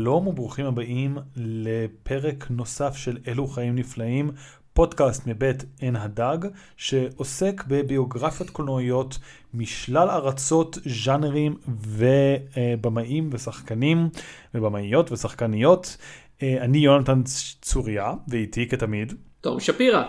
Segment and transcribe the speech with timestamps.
[0.00, 4.30] שלום וברוכים הבאים לפרק נוסף של אלו חיים נפלאים,
[4.72, 6.38] פודקאסט מבית עין הדג,
[6.76, 9.18] שעוסק בביוגרפיות קולנועיות
[9.54, 14.08] משלל ארצות, ז'אנרים ובמאים ושחקנים
[14.54, 15.96] ובמאיות ושחקניות.
[16.42, 17.22] אני יונתן
[17.62, 19.12] צוריה, ואיתי כתמיד.
[19.40, 20.02] תום שפירא.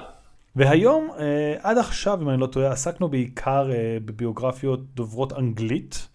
[0.55, 1.09] והיום,
[1.61, 3.69] עד עכשיו, אם אני לא טועה, עסקנו בעיקר
[4.05, 6.07] בביוגרפיות דוברות אנגלית.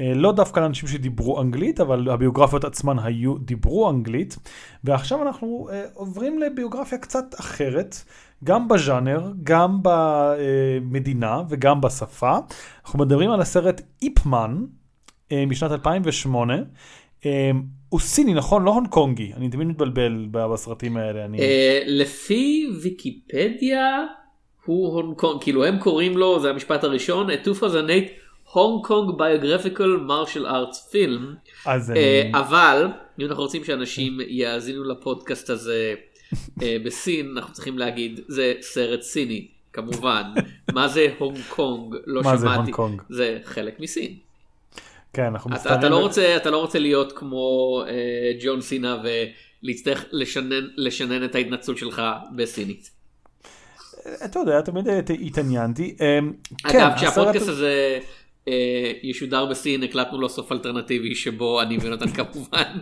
[0.00, 4.36] לא דווקא לאנשים שדיברו אנגלית, אבל הביוגרפיות עצמן היו, דיברו אנגלית.
[4.84, 7.96] ועכשיו אנחנו uh, עוברים לביוגרפיה קצת אחרת,
[8.44, 12.38] גם בז'אנר, גם במדינה וגם בשפה.
[12.84, 14.64] אנחנו מדברים על הסרט איפמן
[15.28, 16.56] uh, משנת 2008.
[17.20, 17.24] Uh,
[17.88, 18.64] הוא סיני, נכון?
[18.64, 19.32] לא הונג קונגי.
[19.36, 21.24] אני תמיד מתבלבל בסרטים האלה.
[21.24, 21.38] אני...
[21.86, 24.04] לפי ויקיפדיה
[24.64, 27.92] הוא הונג קונג, כאילו הם קוראים לו, זה המשפט הראשון, 2008.
[28.54, 31.34] הונג קונג ביוגרפיקל מרשל ארטס פילם
[32.34, 32.86] אבל
[33.20, 35.94] אם אנחנו רוצים שאנשים יאזינו לפודקאסט הזה
[36.62, 40.22] אה, בסין אנחנו צריכים להגיד זה סרט סיני כמובן
[40.74, 42.72] מה זה הונג קונג לא שמעתי
[43.10, 44.16] זה חלק מסין.
[45.12, 49.02] כן, אנחנו אתה, אתה, לא רוצה, אתה לא רוצה להיות כמו אה, ג'ון סינה
[49.62, 52.02] ולהצטרך לשנן, לשנן את ההתנצלות שלך
[52.36, 52.90] בסינית.
[54.24, 54.88] אתה יודע, תמיד
[55.26, 55.96] התעניינתי.
[56.64, 58.23] אגב, כן, כשהפודקאסט הזה אה,
[59.02, 62.78] ישודר בסין הקלטנו לו סוף אלטרנטיבי שבו אני ונתן כמובן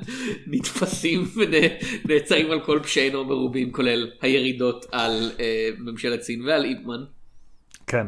[0.46, 7.04] נתפסים ונעצרים על כל פשעינו המרובים כולל הירידות על אה, ממשלת סין ועל איפמן.
[7.86, 8.06] כן.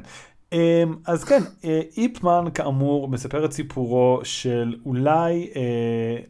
[0.53, 0.59] אמ,
[1.07, 5.51] אז כן, אה, איפמן כאמור מספר את סיפורו של אולי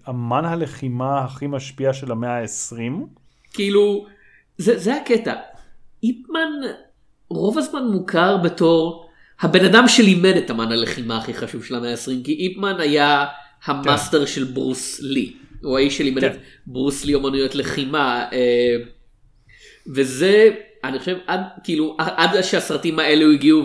[0.09, 3.06] אמן הלחימה הכי משפיע של המאה ה-20.
[3.53, 4.06] כאילו,
[4.59, 5.35] זה, זה הקטע.
[6.03, 6.51] איפמן
[7.29, 9.04] רוב הזמן מוכר בתור
[9.44, 13.25] הבן אדם שלימד את אמן הלחימה הכי חשוב של המאה ה-20 כי איפמן היה
[13.65, 14.27] המאסטר כן.
[14.27, 15.32] של ברוס לי.
[15.62, 16.27] הוא האיש שלימד כן.
[16.27, 18.77] את ברוס לי אומנויות לחימה אה,
[19.87, 20.50] וזה
[20.84, 23.62] אני חושב עד כאילו עד שהסרטים האלו הגיעו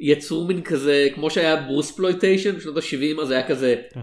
[0.00, 4.00] ויצרו מין כזה כמו שהיה Bruceploitation בשנות ה-70 אז היה כזה כן.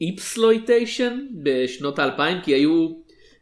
[0.00, 2.88] איפסלויטיישן בשנות ה-2000 כי היו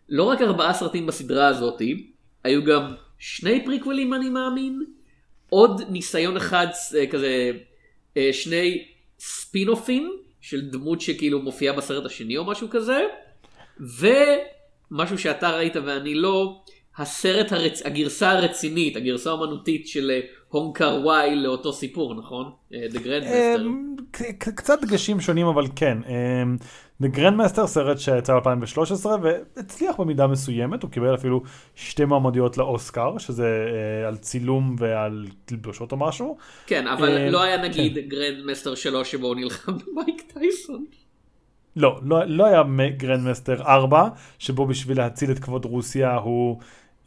[0.08, 2.06] לא רק ארבעה סרטים בסדרה הזאתי
[2.44, 4.93] היו גם שני פריקוולים אני מאמין.
[5.50, 6.66] עוד ניסיון אחד
[6.96, 7.50] אה, כזה
[8.16, 8.84] אה, שני
[9.18, 13.00] ספינופים של דמות שכאילו מופיעה בסרט השני או משהו כזה
[13.80, 16.62] ומשהו שאתה ראית ואני לא
[16.96, 17.82] הסרט הרצ...
[17.86, 22.52] הגרסה הרצינית הגרסה האמנותית של אה, הונג קר וואי לאותו סיפור נכון?
[22.72, 23.08] The.
[23.58, 23.96] אמ,
[24.38, 25.98] קצת דגשים שונים אבל כן.
[27.04, 31.42] The Grandmaster סרט שיצא ב-2013 והצליח במידה מסוימת, הוא קיבל אפילו
[31.74, 36.36] שתי מעמדיות לאוסקר, שזה אה, על צילום ועל תלבושות או משהו.
[36.66, 38.16] כן, אבל אה, לא היה נגיד כן.
[38.16, 40.84] Grandmaster 3 שבו הוא נלחם במייק טייסון.
[41.76, 42.62] לא, לא, לא היה
[43.00, 46.60] Grandmaster 4, שבו בשביל להציל את כבוד רוסיה הוא,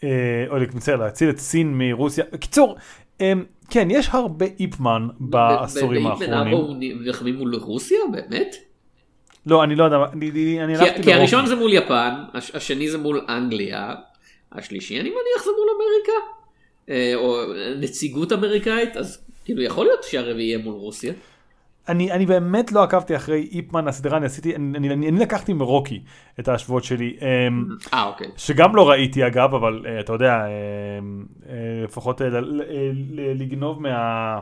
[0.03, 2.23] אה, או מצטער, להציל את סין מרוסיה.
[2.33, 2.75] בקיצור,
[3.21, 3.33] אה,
[3.69, 6.31] כן, יש הרבה איפמן בעשורים האחרונים.
[6.31, 7.97] באיפמן 4 הוא נלחמים מול רוסיה?
[8.11, 8.66] באמת?
[9.47, 11.03] לא, אני לא יודע, אני, אני הלכתי...
[11.03, 13.95] כי הראשון זה מול יפן, השני זה מול אנגליה,
[14.51, 16.27] השלישי אני מניח זה מול אמריקה,
[16.89, 21.13] אה, או נציגות אמריקאית, אז כאילו יכול להיות שהרביעי יהיה מול רוסיה.
[21.89, 26.01] אני, אני באמת לא עקבתי אחרי איפמן הסדרה, אני עשיתי, אני, אני, אני לקחתי מרוקי
[26.39, 27.17] את ההשוות שלי.
[27.21, 28.27] אמ, אה, אוקיי.
[28.37, 31.47] שגם לא ראיתי אגב, אבל uh, אתה יודע, uh, uh,
[31.83, 32.25] לפחות uh,
[33.35, 34.39] לגנוב מה...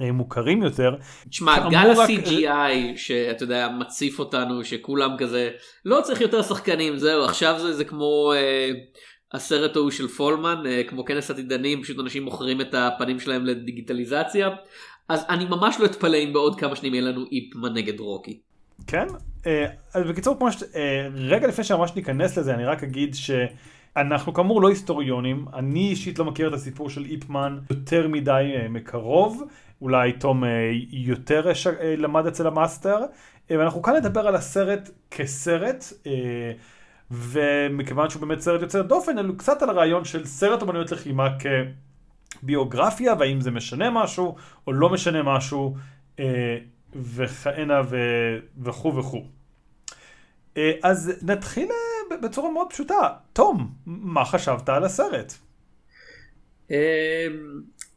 [0.00, 0.94] מוכרים יותר.
[1.30, 2.96] תשמע, גל ה-CGI רק...
[2.96, 5.50] שאתה יודע מציף אותנו שכולם כזה
[5.84, 8.70] לא צריך יותר שחקנים זהו עכשיו זה, זה כמו אה,
[9.32, 14.48] הסרט ההוא של פולמן אה, כמו כנס עתידנים פשוט אנשים מוכרים את הפנים שלהם לדיגיטליזציה
[15.08, 18.38] אז אני ממש לא אתפלא אם בעוד כמה שנים יהיה לנו איפמן נגד רוקי.
[18.86, 19.06] כן,
[19.46, 20.62] אה, אז בקיצור כמו ש...
[20.62, 23.30] אה, רגע לפני שממש ניכנס לזה אני רק אגיד ש...
[23.96, 28.68] אנחנו כאמור לא היסטוריונים, אני אישית לא מכיר את הסיפור של איפמן יותר מדי אה,
[28.68, 29.42] מקרוב,
[29.82, 30.46] אולי תום אה,
[30.90, 32.98] יותר אה, למד אצל המאסטר,
[33.50, 35.84] ואנחנו כאן נדבר על הסרט כסרט,
[37.10, 41.28] ומכיוון שהוא באמת סרט יוצר דופן, אלו קצת על הרעיון של סרט אמנויות לחימה
[42.42, 44.36] כביוגרפיה, והאם זה משנה משהו
[44.66, 45.76] או לא משנה משהו,
[46.94, 47.80] וכהנה
[48.62, 49.24] וכו' וכו'.
[50.82, 51.68] אז נתחיל
[52.22, 53.08] בצורה מאוד פשוטה.
[53.32, 55.34] תום, מה חשבת על הסרט?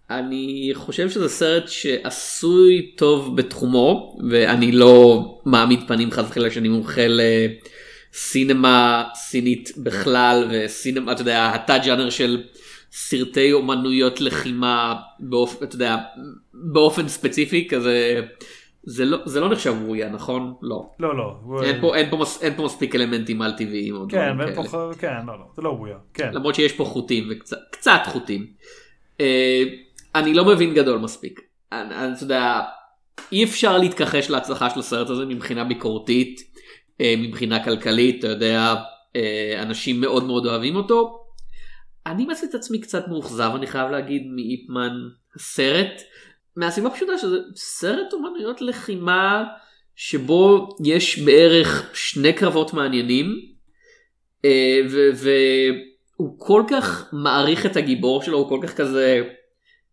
[0.10, 7.02] אני חושב שזה סרט שעשוי טוב בתחומו ואני לא מעמיד פנים חס וחלילה שאני מומחה
[8.13, 12.44] לסינמה סינית בכלל וסינמה אתה יודע התא ג'אנר של
[12.92, 15.98] סרטי אומנויות לחימה באופ, אתה יודע,
[16.54, 18.22] באופן ספציפי כזה
[18.84, 20.54] זה לא, זה לא נחשב וויה, נכון?
[20.62, 20.90] לא.
[21.00, 21.63] לא, לא.
[21.63, 24.56] אין פה, אין, פה מס, אין פה מספיק אלמנטים על טבעיים כן, ואין.
[24.56, 25.98] פה, כן, לא, לא, זה לא וויה.
[26.13, 26.30] כן.
[26.34, 28.46] למרות שיש פה חוטים וקצת קצת חוטים.
[29.22, 29.63] אה,
[30.15, 31.39] אני לא מבין גדול מספיק.
[31.71, 32.62] אני, אני, אתה יודע,
[33.31, 36.41] אי אפשר להתכחש להצלחה של הסרט הזה מבחינה ביקורתית,
[37.01, 38.75] אה, מבחינה כלכלית, אתה יודע,
[39.15, 41.21] אה, אנשים מאוד מאוד אוהבים אותו.
[42.06, 44.94] אני מצא את עצמי קצת מאוכזב, אני חייב להגיד, מאיפמן
[45.35, 46.01] הסרט,
[46.57, 49.44] מהסיבה הפשוטה שזה סרט אומנויות לחימה
[49.95, 53.25] שבו יש בערך שני קרבות מעניינים,
[54.45, 54.79] אה,
[55.13, 59.23] והוא כל כך מעריך את הגיבור שלו, הוא כל כך כזה,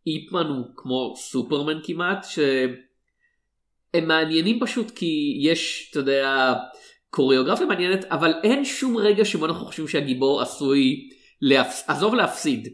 [0.06, 6.54] איפמן הוא כמו סופרמן כמעט, שהם מעניינים פשוט כי יש, אתה יודע,
[7.10, 11.08] קוריאוגרפיה מעניינת, אבל אין שום רגע שבו אנחנו חושבים שהגיבור עשוי,
[11.42, 11.84] להפס...
[11.88, 12.68] עזוב להפסיד,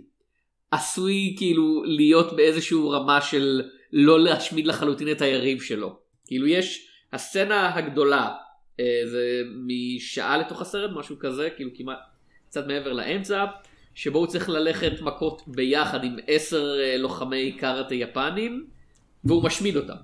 [0.71, 5.99] עשוי כאילו להיות באיזשהו רמה של לא להשמיד לחלוטין את היריב שלו.
[6.27, 8.35] כאילו יש הסצנה הגדולה,
[8.81, 11.99] אה, זה משעה לתוך הסרט, משהו כזה, כאילו כמעט
[12.49, 13.45] קצת מעבר לאמצע,
[13.99, 18.67] שבו הוא צריך ללכת מכות ביחד עם עשר אה, לוחמי קארטה יפנים,
[19.25, 19.95] והוא משמיד אותם.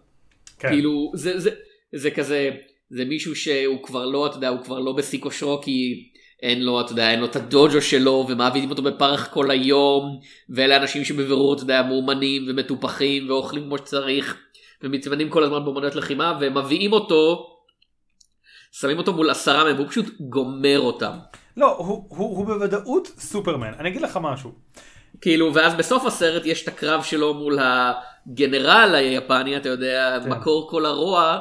[0.58, 0.68] כן.
[0.68, 1.50] כאילו זה זה
[1.92, 2.50] זה כזה
[2.90, 6.08] זה מישהו שהוא כבר לא אתה יודע הוא כבר לא בשיא כושרו כי
[6.42, 10.76] אין לו אתה יודע אין לו את הדוג'ו שלו ומעבידים אותו בפרך כל היום ואלה
[10.76, 14.38] אנשים שבבירור אתה יודע מאומנים ומטופחים ואוכלים כמו שצריך
[14.82, 17.50] ומתמנים כל הזמן באמנות לחימה ומביאים אותו.
[18.72, 21.16] שמים אותו מול עשרה מהם והוא פשוט גומר אותם.
[21.56, 23.72] לא, הוא, הוא, הוא בוודאות סופרמן.
[23.78, 24.52] אני אגיד לך משהו.
[25.20, 30.30] כאילו ואז בסוף הסרט יש את הקרב שלו מול הגנרל היפני אתה יודע כן.
[30.30, 31.38] מקור כל הרוע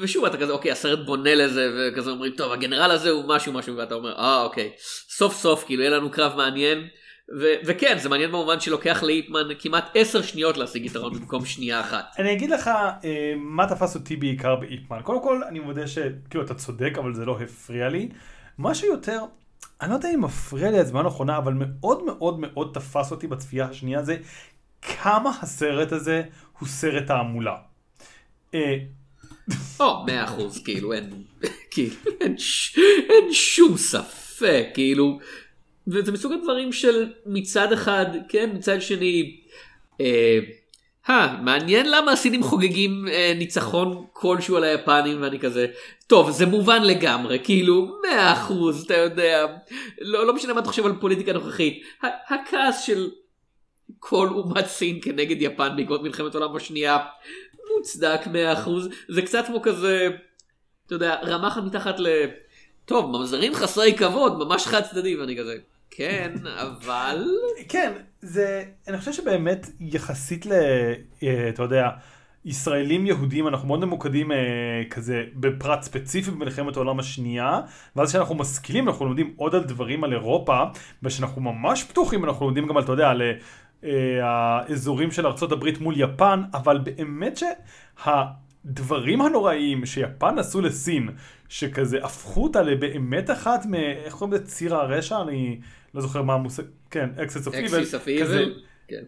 [0.00, 3.76] ושוב אתה כזה אוקיי הסרט בונה לזה וכזה אומרים טוב הגנרל הזה הוא משהו משהו
[3.76, 4.70] ואתה אומר אה אוקיי
[5.08, 6.88] סוף סוף כאילו יהיה לנו קרב מעניין
[7.40, 12.04] ו- וכן זה מעניין במובן שלוקח לאיפמן כמעט עשר שניות להשיג יתרון במקום שנייה אחת.
[12.18, 12.68] אני אגיד לך
[13.04, 15.00] אה, מה תפס אותי בעיקר באיפמן.
[15.02, 18.08] קודם כל, אני מודה שכאילו אתה צודק, אבל זה לא הפריע לי.
[18.58, 19.20] משהו יותר,
[19.80, 23.66] אני לא יודע אם מפריע לי הזמן האחרונה, אבל מאוד מאוד מאוד תפס אותי בצפייה
[23.66, 24.16] השנייה זה
[24.82, 26.22] כמה הסרט הזה
[26.58, 27.56] הוא סרט תעמולה.
[28.54, 28.76] אה,
[29.80, 31.10] או מאה אחוז כאילו אין
[31.70, 32.78] כאילו אין, ש...
[33.08, 35.18] אין שום ספק כאילו
[35.86, 39.40] וזה מסוג הדברים של מצד אחד כן מצד שני.
[40.00, 40.38] אה,
[41.10, 45.22] אה, מעניין למה הסינים חוגגים אה, ניצחון כלשהו על היפנים?
[45.22, 45.66] ואני כזה
[46.06, 49.46] טוב זה מובן לגמרי כאילו מאה אחוז אתה יודע
[50.00, 53.10] לא, לא משנה מה אתה חושב על פוליטיקה נוכחית ה- הכעס של
[53.98, 56.98] כל אומת סין כנגד יפן בעקבות מלחמת העולם השנייה
[57.76, 58.20] מוצדק
[58.66, 58.70] 100%
[59.08, 60.08] זה קצת כמו כזה
[60.86, 62.06] אתה יודע רמה מתחת ל...
[62.84, 65.16] טוב ממזרים חסרי כבוד ממש חד צדדי.
[65.16, 65.56] ואני כזה
[65.90, 67.24] כן אבל
[67.68, 67.92] כן,
[68.24, 70.52] זה, אני חושב שבאמת יחסית ל...
[71.22, 71.90] אה, אתה יודע,
[72.44, 74.36] ישראלים יהודים, אנחנו מאוד ממוקדים אה,
[74.90, 77.60] כזה בפרט ספציפי במלחמת העולם השנייה,
[77.96, 80.62] ואז כשאנחנו משכילים אנחנו לומדים עוד על דברים על אירופה,
[81.02, 83.22] ושאנחנו ממש פתוחים אנחנו לומדים גם על, אתה יודע, על
[83.84, 87.36] אה, האזורים של הברית מול יפן, אבל באמת
[88.64, 91.08] שהדברים הנוראיים שיפן עשו לסין,
[91.48, 93.74] שכזה הפכו אותה לבאמת אחת מ...
[93.74, 94.46] איך קוראים לזה?
[94.46, 95.22] ציר הרשע?
[95.22, 95.60] אני
[95.94, 97.84] לא זוכר מה המושג, כן, Axis of Evil.
[98.88, 99.02] כן.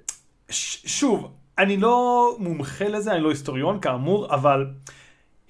[0.51, 4.67] ש- שוב, אני לא מומחה לזה, אני לא היסטוריון כאמור, אבל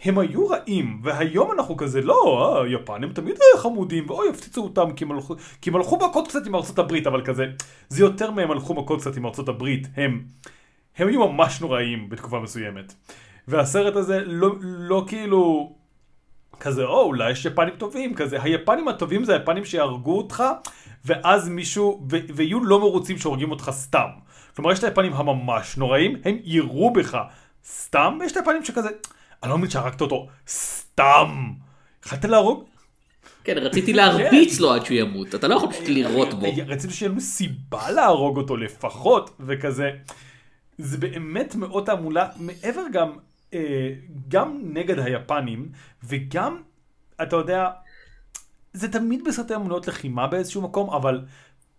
[0.04, 5.04] הם היו רעים, והיום אנחנו כזה, לא, אה, יפנים תמיד חמודים, ואוי, הפציצו אותם כי
[5.04, 7.46] הם הלכו, כי הם הלכו מכות קצת עם ארצות הברית, אבל כזה,
[7.88, 10.24] זה יותר מהם הלכו מכות קצת עם ארצות הברית, הם,
[10.96, 12.94] הם היו ממש נוראים בתקופה מסוימת.
[13.48, 15.72] והסרט הזה לא, לא כאילו,
[16.60, 20.42] כזה, או, אולי יש יפנים טובים, כזה, היפנים הטובים זה היפנים שיהרגו אותך,
[21.04, 24.08] ואז מישהו, ו- ויהיו לא מרוצים שהורגים אותך סתם.
[24.56, 27.18] כלומר, יש את היפנים הממש נוראים, הם יירו בך
[27.64, 28.88] סתם, ויש את היפנים שכזה,
[29.42, 31.52] אני לא מבין שהרגת אותו סתם.
[32.06, 32.64] יכלת להרוג?
[33.44, 36.46] כן רציתי להרביץ לו עד שהוא ימות אתה לא יכול פשוט לירות בו.
[36.66, 39.90] רצינו שיהיה לנו סיבה להרוג אותו לפחות, וכזה.
[40.78, 43.12] זה באמת מאוד תעמולה, מעבר גם,
[44.28, 45.68] גם נגד היפנים,
[46.04, 46.62] וגם,
[47.22, 47.70] אתה יודע,
[48.72, 51.24] זה תמיד בסרטי אמונות לחימה באיזשהו מקום, אבל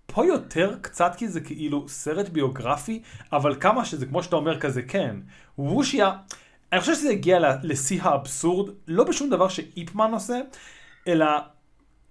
[0.06, 3.02] פה יותר קצת כי זה כאילו סרט ביוגרפי,
[3.34, 5.16] אבל כמה שזה, כמו שאתה אומר, כזה כן.
[5.58, 6.12] וושיה,
[6.72, 10.40] אני חושב שזה הגיע לשיא האבסורד, לא בשום דבר שאיפמן עושה,
[11.08, 11.26] אלא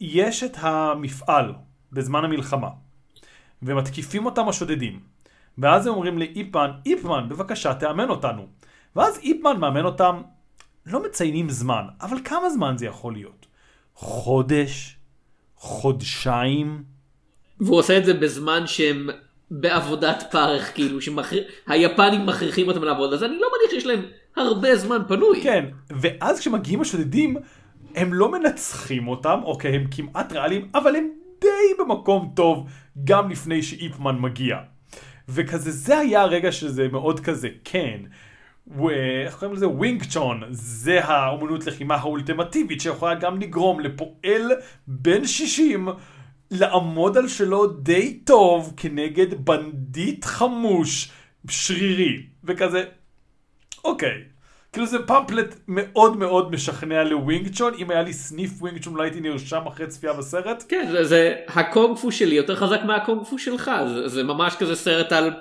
[0.01, 1.55] יש את המפעל
[1.93, 2.69] בזמן המלחמה,
[3.63, 5.01] ומתקיפים אותם השודדים.
[5.59, 8.47] ואז הם אומרים לאיפמן, איפמן, בבקשה, תאמן אותנו.
[8.97, 10.23] ואז איפמן מאמן אותם,
[10.87, 13.47] לא מציינים זמן, אבל כמה זמן זה יכול להיות?
[13.95, 14.97] חודש?
[15.57, 16.83] חודשיים?
[17.61, 19.09] והוא עושה את זה בזמן שהם
[19.51, 24.03] בעבודת פרך כאילו שהיפנים מכריחים אותם לעבוד אז אני לא מניח שיש להם
[24.37, 25.43] הרבה זמן פנוי.
[25.43, 27.37] כן, ואז כשמגיעים השודדים
[27.95, 31.09] הם לא מנצחים אותם, אוקיי, הם כמעט ריאליים, אבל הם
[31.41, 31.49] די
[31.79, 32.67] במקום טוב
[33.05, 34.57] גם לפני שאיפמן מגיע.
[35.29, 38.01] וכזה זה היה הרגע שזה מאוד כזה כן.
[39.27, 39.69] איך קוראים לזה?
[39.69, 44.53] ווינג צ'ון, זה האומנות לחימה האולטימטיבית שיכולה גם לגרום לפועל
[44.87, 45.89] בן 60
[46.51, 51.11] לעמוד על שלו די טוב כנגד בנדיט חמוש
[51.49, 52.85] שרירי וכזה
[53.85, 54.23] אוקיי
[54.73, 59.07] כאילו זה פמפלט מאוד מאוד משכנע לווינג צ'ון אם היה לי סניף ווינג צ'ון אולי
[59.07, 60.65] הייתי נרשם אחרי צפייה בסרט.
[60.69, 64.77] כן זה, זה הקונג פו שלי יותר חזק מהקונג פו שלך זה, זה ממש כזה
[64.77, 65.33] סרט על.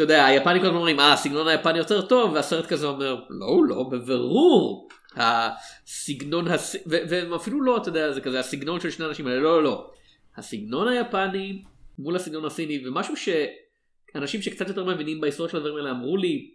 [0.00, 3.82] אתה יודע היפנים כזה אומרים אה הסגנון היפני יותר טוב והסרט כזה אומר לא לא
[3.82, 6.76] בבירור הסגנון הס...
[6.86, 9.90] והם אפילו לא אתה יודע זה כזה הסגנון של שני האנשים האלה לא לא לא
[10.36, 11.62] הסגנון היפני
[11.98, 16.50] מול הסגנון הסיני ומשהו שאנשים שקצת יותר מבינים בהיסטוריה של הדברים האלה אמרו לי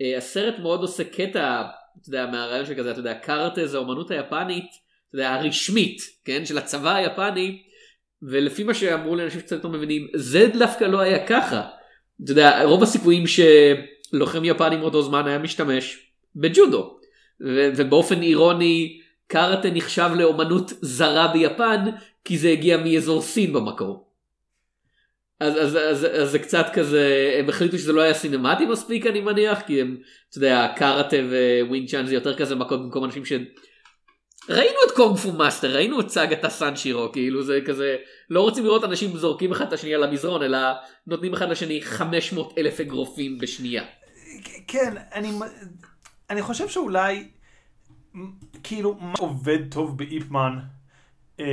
[0.00, 1.62] אה, הסרט מאוד עושה קטע
[2.00, 4.66] אתה יודע מהרעיון שכזה אתה יודע קארטה זה האומנות היפנית
[5.08, 7.62] אתה יודע הרשמית כן של הצבא היפני
[8.22, 11.68] ולפי מה שאמרו לי אנשים שקצת יותר מבינים זה דווקא לא היה ככה.
[12.22, 16.98] אתה יודע רוב הסיכויים שלוחם יפני מאותו זמן היה משתמש בג'ודו
[17.40, 21.84] ובאופן אירוני קראטה נחשב לאומנות זרה ביפן
[22.24, 24.04] כי זה הגיע מאזור סין במקור.
[25.40, 29.20] אז, אז, אז, אז זה קצת כזה הם החליטו שזה לא היה סינמטי מספיק אני
[29.20, 29.96] מניח כי הם
[30.28, 31.16] אתה יודע קראטה
[31.68, 33.32] ווינג צ'ון זה יותר כזה מקום במקום אנשים ש...
[34.48, 37.96] ראינו את קונג פו מאסטר ראינו את סאגת סנשירו כאילו זה כזה
[38.30, 40.58] לא רוצים לראות אנשים זורקים אחד את השני על המזרון אלא
[41.06, 43.84] נותנים אחד לשני 500 אלף אגרופים בשנייה.
[44.66, 45.32] כן אני
[46.30, 47.28] אני חושב שאולי
[48.62, 50.58] כאילו מה עובד טוב באיפמן.
[51.38, 51.44] אמ,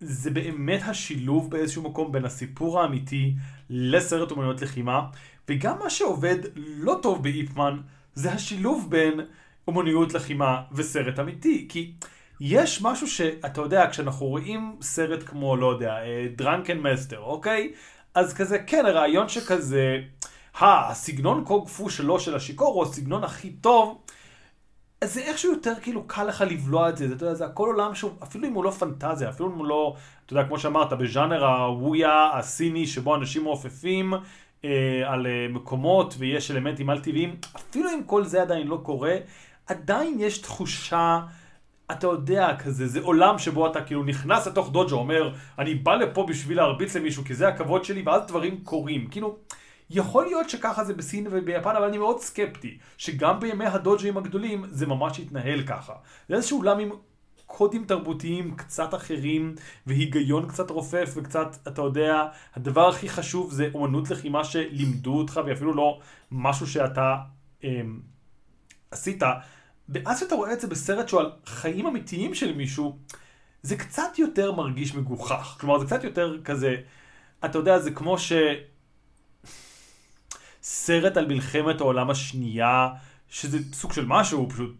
[0.00, 3.34] זה באמת השילוב באיזשהו מקום בין הסיפור האמיתי
[3.70, 5.00] לסרט אומנויות לחימה,
[5.48, 7.80] וגם מה שעובד לא טוב באיפמן
[8.14, 9.20] זה השילוב בין
[9.68, 11.92] אומנויות לחימה וסרט אמיתי, כי
[12.40, 15.96] יש משהו שאתה יודע, כשאנחנו רואים סרט כמו, לא יודע,
[16.36, 17.72] דרנקן אה, מסטר, אוקיי?
[18.14, 19.98] אז כזה, כן, הרעיון שכזה,
[20.60, 23.98] הסגנון קונג פו שלו, של השיכור, הוא הסגנון הכי טוב.
[25.00, 27.94] אז זה איכשהו יותר כאילו קל לך לבלוע את זה, אתה יודע, זה הכל עולם
[27.94, 29.94] שהוא, אפילו אם הוא לא פנטזיה, אפילו אם הוא לא,
[30.26, 34.14] אתה יודע, כמו שאמרת, בז'אנר הוויה הסיני, שבו אנשים מעופפים
[34.64, 39.16] אה, על אה, מקומות ויש אלמנטים על טבעיים, אפילו אם כל זה עדיין לא קורה,
[39.68, 41.20] עדיין יש תחושה,
[41.90, 46.26] אתה יודע, כזה, זה עולם שבו אתה כאילו נכנס לתוך דוג'ו, אומר, אני בא לפה
[46.28, 49.36] בשביל להרביץ למישהו, כי זה הכבוד שלי, ואז דברים קורים, כאילו...
[49.90, 54.86] יכול להיות שככה זה בסין וביפן, אבל אני מאוד סקפטי, שגם בימי הדוג'ים הגדולים זה
[54.86, 55.92] ממש יתנהל ככה.
[56.28, 56.90] זה איזשהו עולם עם
[57.46, 59.54] קודים תרבותיים קצת אחרים,
[59.86, 65.74] והיגיון קצת רופף, וקצת, אתה יודע, הדבר הכי חשוב זה אומנות לחימה שלימדו אותך, ואפילו
[65.74, 67.16] לא משהו שאתה
[67.64, 68.00] אמ,
[68.90, 69.22] עשית.
[69.88, 72.98] ואז שאתה רואה את זה בסרט שהוא על חיים אמיתיים של מישהו,
[73.62, 75.56] זה קצת יותר מרגיש מגוחך.
[75.60, 76.76] כלומר, זה קצת יותר כזה,
[77.44, 78.32] אתה יודע, זה כמו ש...
[80.62, 82.88] סרט על מלחמת העולם השנייה,
[83.28, 84.76] שזה סוג של משהו, פשוט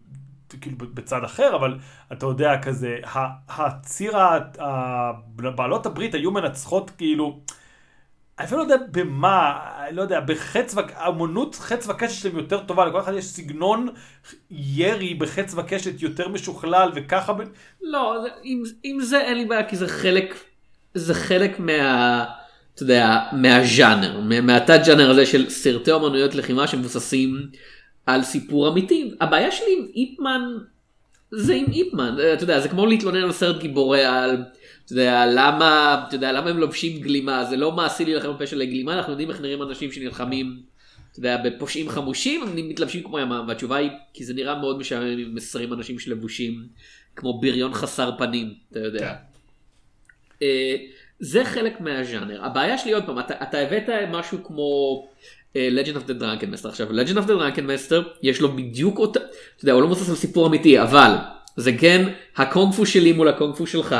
[0.60, 1.78] כאילו בצד אחר, אבל
[2.12, 2.98] אתה יודע, כזה,
[3.48, 4.12] הציר,
[5.36, 7.40] בעלות הברית היו מנצחות כאילו,
[8.44, 9.58] אפילו לא יודע במה,
[9.92, 13.88] לא יודע, בחץ, האמנות חץ וקשת שלהם יותר טובה, לכל אחד יש סגנון
[14.50, 17.32] ירי בחץ וקשת יותר משוכלל, וככה...
[17.82, 20.34] לא, עם, עם זה אין לי בעיה, כי זה חלק,
[20.94, 22.24] זה חלק מה...
[22.74, 27.46] אתה יודע, מהז'אנר, מהתת ז'אנר הזה של סרטי אומנויות לחימה שמבוססים
[28.06, 29.14] על סיפור אמיתי.
[29.20, 30.42] הבעיה שלי עם איפמן
[31.30, 34.44] זה עם איפמן, אתה יודע, זה כמו להתלונן על סרט גיבורי על,
[34.88, 38.64] אתה יודע, למה, אתה יודע, למה הם לובשים גלימה, זה לא מעשי להילחם בפה של
[38.64, 40.62] גלימה, אנחנו יודעים איך נראים אנשים שנלחמים,
[41.10, 45.18] אתה יודע, בפושעים חמושים, הם מתלבשים כמו ימם, והתשובה היא, כי זה נראה מאוד משעמם
[45.18, 46.66] עם 20 אנשים שלבושים
[47.16, 48.98] כמו בריון חסר פנים, אתה יודע.
[48.98, 49.14] כן.
[50.42, 50.76] אה,
[51.20, 52.44] זה חלק מהז'אנר.
[52.44, 55.02] הבעיה שלי עוד פעם, אתה, אתה הבאת משהו כמו
[55.52, 56.68] uh, Legend of the Drunken Master.
[56.68, 60.08] עכשיו, Legend of the Drunken Master, יש לו בדיוק אותה, אתה יודע, הוא לא מבוסס
[60.08, 61.10] על סיפור אמיתי, אבל
[61.56, 63.96] זה כן הקונג פו שלי מול הקונג פו שלך.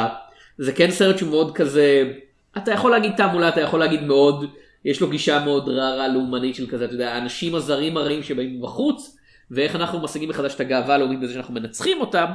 [0.58, 2.12] זה כן סרט שהוא מאוד כזה,
[2.56, 4.44] אתה יכול להגיד תעמולה, אתה יכול להגיד מאוד,
[4.84, 9.16] יש לו גישה מאוד ררה לאומנית של כזה, אתה יודע, האנשים הזרים הרעים שבאים בחוץ,
[9.50, 12.26] ואיך אנחנו משיגים מחדש את הגאווה הלאומית בזה שאנחנו מנצחים אותם.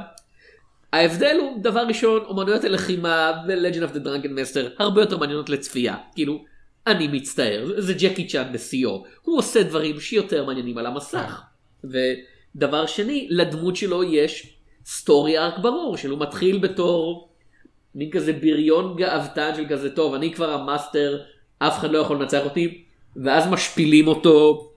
[0.92, 5.96] ההבדל הוא דבר ראשון אומנויות הלחימה ו-Legend of the Drunken Master הרבה יותר מעניינות לצפייה.
[6.14, 6.44] כאילו
[6.86, 9.04] אני מצטער זה ג'קי צ'אן בשיאו.
[9.22, 11.42] הוא עושה דברים שיותר מעניינים על המסך.
[11.84, 17.28] ודבר שני לדמות שלו יש story arc ברור שהוא מתחיל בתור
[17.94, 21.18] מין כזה בריון גאוותן של כזה טוב אני כבר המאסטר
[21.58, 22.84] אף אחד לא יכול לנצח אותי,
[23.16, 24.70] ואז משפילים אותו,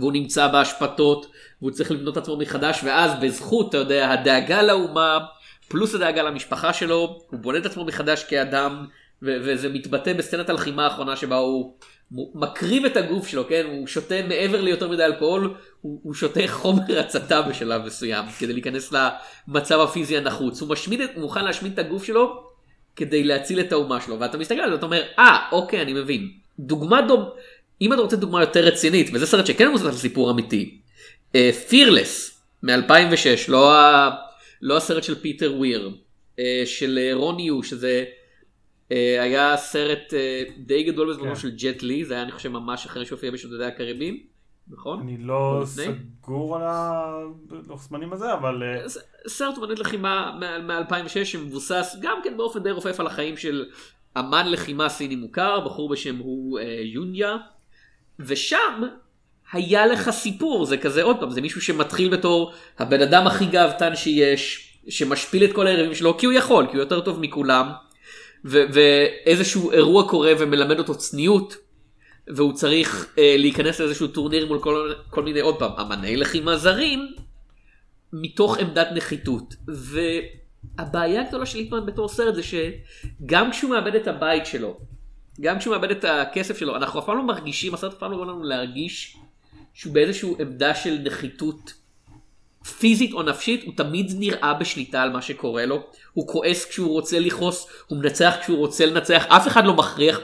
[0.00, 1.26] והוא נמצא באשפתות,
[1.60, 5.18] והוא צריך לבנות עצמו מחדש, ואז בזכות, אתה יודע, הדאגה לאומה,
[5.68, 8.86] פלוס הדאגה למשפחה שלו, הוא בונה את עצמו מחדש כאדם,
[9.22, 11.74] וזה מתבטא בסצנת הלחימה האחרונה שבה הוא
[12.12, 13.66] מקריב את הגוף שלו, כן?
[13.66, 18.92] הוא שותה מעבר ליותר מדי אלכוהול, הוא, הוא שותה חומר הצתה בשלב מסוים, כדי להיכנס
[18.92, 20.60] למצב הפיזי הנחוץ.
[20.60, 22.42] הוא משמיד, הוא מוכן להשמיד את הגוף שלו
[22.96, 25.92] כדי להציל את האומה שלו, ואתה מסתכל על זה, אתה אומר, אה, ah, אוקיי, אני
[25.92, 26.30] מבין.
[26.58, 27.24] דוגמה דום,
[27.80, 30.78] אם אתה רוצה דוגמה יותר רצינית, וזה סרט שכן מבוסס על סיפור אמיתי,
[31.68, 34.10] פירלס uh, מ-2006, לא, ה...
[34.62, 35.90] לא הסרט של פיטר וויר,
[36.36, 38.04] uh, של uh, רוני יו, שזה
[38.90, 41.40] היה סרט uh, די גדול בזמנו כן.
[41.40, 44.20] של ג'ט לי, זה היה אני חושב ממש אחרי שהופיע בשודדי הקריבים,
[44.68, 45.00] נכון?
[45.00, 48.62] אני לא סגור על הלוח זמנים הזה, אבל...
[49.26, 53.66] סרט אומנות לחימה מ-2006 שמבוסס גם כן באופן די רופף על החיים של
[54.18, 57.36] אמן לחימה סיני מוכר, בחור בשם הוא יוניה,
[58.18, 58.82] ושם
[59.52, 63.96] היה לך סיפור, זה כזה עוד פעם, זה מישהו שמתחיל בתור הבן אדם הכי גאוותן
[63.96, 67.72] שיש, שמשפיל את כל היריבים שלו, כי הוא יכול, כי הוא יותר טוב מכולם,
[68.44, 71.56] ואיזשהו אירוע קורה ומלמד אותו צניעות,
[72.28, 77.08] והוא צריך אה, להיכנס לאיזשהו טורניר מול כל, כל מיני, עוד פעם, אמני לחימה זרים,
[78.12, 79.54] מתוך עמדת נחיתות.
[80.78, 84.80] והבעיה הגדולה של ליפמן בתור סרט זה שגם כשהוא מאבד את הבית שלו,
[85.40, 88.16] גם כשהוא מאבד את הכסף שלו, אנחנו אף פעם לא מרגישים, הסרט אף פעם לא
[88.16, 89.16] גורם לנו להרגיש
[89.74, 91.72] שהוא באיזושהי עמדה של נחיתות
[92.68, 95.86] פיזית או נפשית, הוא תמיד נראה בשליטה על מה שקורה לו.
[96.12, 100.20] הוא כועס כשהוא רוצה לכעוס, הוא מנצח כשהוא רוצה לנצח, אף אחד לא מכריח,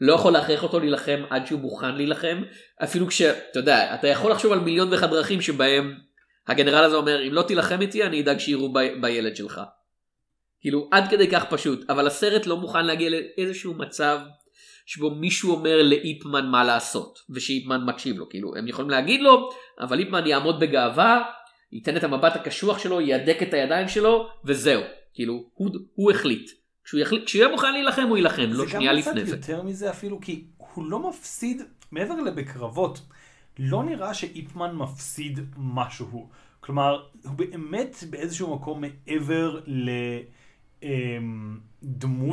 [0.00, 2.42] לא יכול להכריח אותו להילחם עד שהוא מוכן להילחם.
[2.84, 5.94] אפילו כשאתה יודע, אתה יכול לחשוב על מיליון ואחד דרכים שבהם
[6.46, 9.60] הגנרל הזה אומר, אם לא תילחם איתי אני אדאג שיראו ב- בילד שלך.
[10.60, 14.18] כאילו, עד כדי כך פשוט, אבל הסרט לא מוכן להגיע לאיזשהו מצב
[14.86, 19.98] שבו מישהו אומר לאיפמן מה לעשות, ושאיפמן מקשיב לו, כאילו, הם יכולים להגיד לו, אבל
[20.00, 21.22] איפמן יעמוד בגאווה,
[21.74, 24.82] ייתן את המבט הקשוח שלו, יהדק את הידיים שלו, וזהו,
[25.14, 26.50] כאילו, הוא, הוא החליט.
[26.84, 29.30] כשהוא, יחליט, כשהוא יהיה מוכן להילחם, הוא יילחם, לא שנייה לפני זה.
[29.30, 33.00] זה גם קצת יותר מזה אפילו, כי הוא לא מפסיד, מעבר לבקרבות,
[33.58, 36.28] לא נראה שאיפמן מפסיד משהו.
[36.60, 39.90] כלומר, הוא באמת באיזשהו מקום מעבר ל...
[40.82, 41.58] אמ,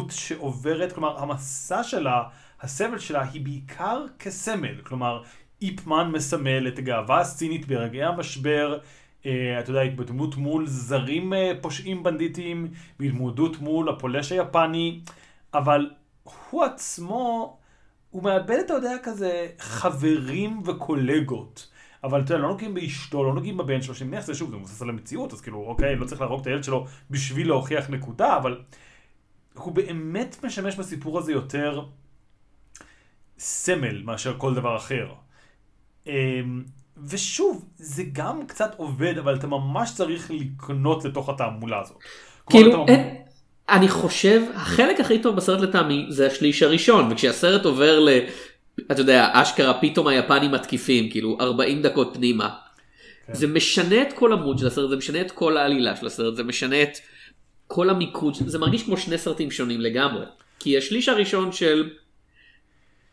[0.10, 2.24] שעוברת, כלומר המסע שלה,
[2.62, 5.24] הסבל שלה היא בעיקר כסמל, כלומר
[5.62, 8.80] איפמן מסמל את הגאווה הסצינית ברגעי המשבר,
[9.22, 12.68] אתה יודע, התבדמות מול זרים אה, פושעים בנדיטים,
[13.00, 15.02] בהתמודדות מול הפולש היפני,
[15.54, 15.90] אבל
[16.50, 17.58] הוא עצמו,
[18.10, 21.68] הוא מאבד, אתה יודע, כזה חברים וקולגות.
[22.04, 24.58] אבל אתה יודע, לא נוגעים באשתו, לא נוגעים בבן שלו, שאני מניח שזה שוב, זה
[24.58, 28.38] מבוסס על המציאות, אז כאילו, אוקיי, לא צריך להרוג את הילד שלו בשביל להוכיח נקודה,
[28.38, 28.62] אבל
[29.54, 31.86] הוא באמת משמש בסיפור הזה יותר
[33.38, 35.14] סמל מאשר כל דבר אחר.
[37.10, 41.98] ושוב, זה גם קצת עובד, אבל אתה ממש צריך לקנות לתוך התעמולה הזאת.
[42.50, 43.16] כאילו, אין,
[43.70, 48.10] אני חושב, החלק הכי טוב בסרט לטעמי זה השליש הראשון, וכשהסרט עובר ל...
[48.92, 52.50] אתה יודע, אשכרה פתאום היפנים מתקיפים, כאילו 40 דקות פנימה.
[53.28, 53.34] כן.
[53.34, 56.44] זה משנה את כל המוד של הסרט, זה משנה את כל העלילה של הסרט, זה
[56.44, 56.98] משנה את
[57.68, 60.26] כל המיקוד, זה מרגיש כמו שני סרטים שונים לגמרי.
[60.60, 61.90] כי השליש הראשון של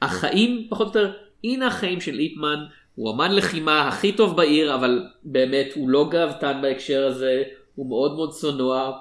[0.03, 1.13] החיים, פחות או יותר,
[1.45, 2.65] הנה החיים של איפמן,
[2.99, 7.43] הוא אמן לחימה הכי טוב בעיר, אבל באמת הוא לא גאוותן בהקשר הזה,
[7.75, 8.99] הוא מאוד מאוד צנוע,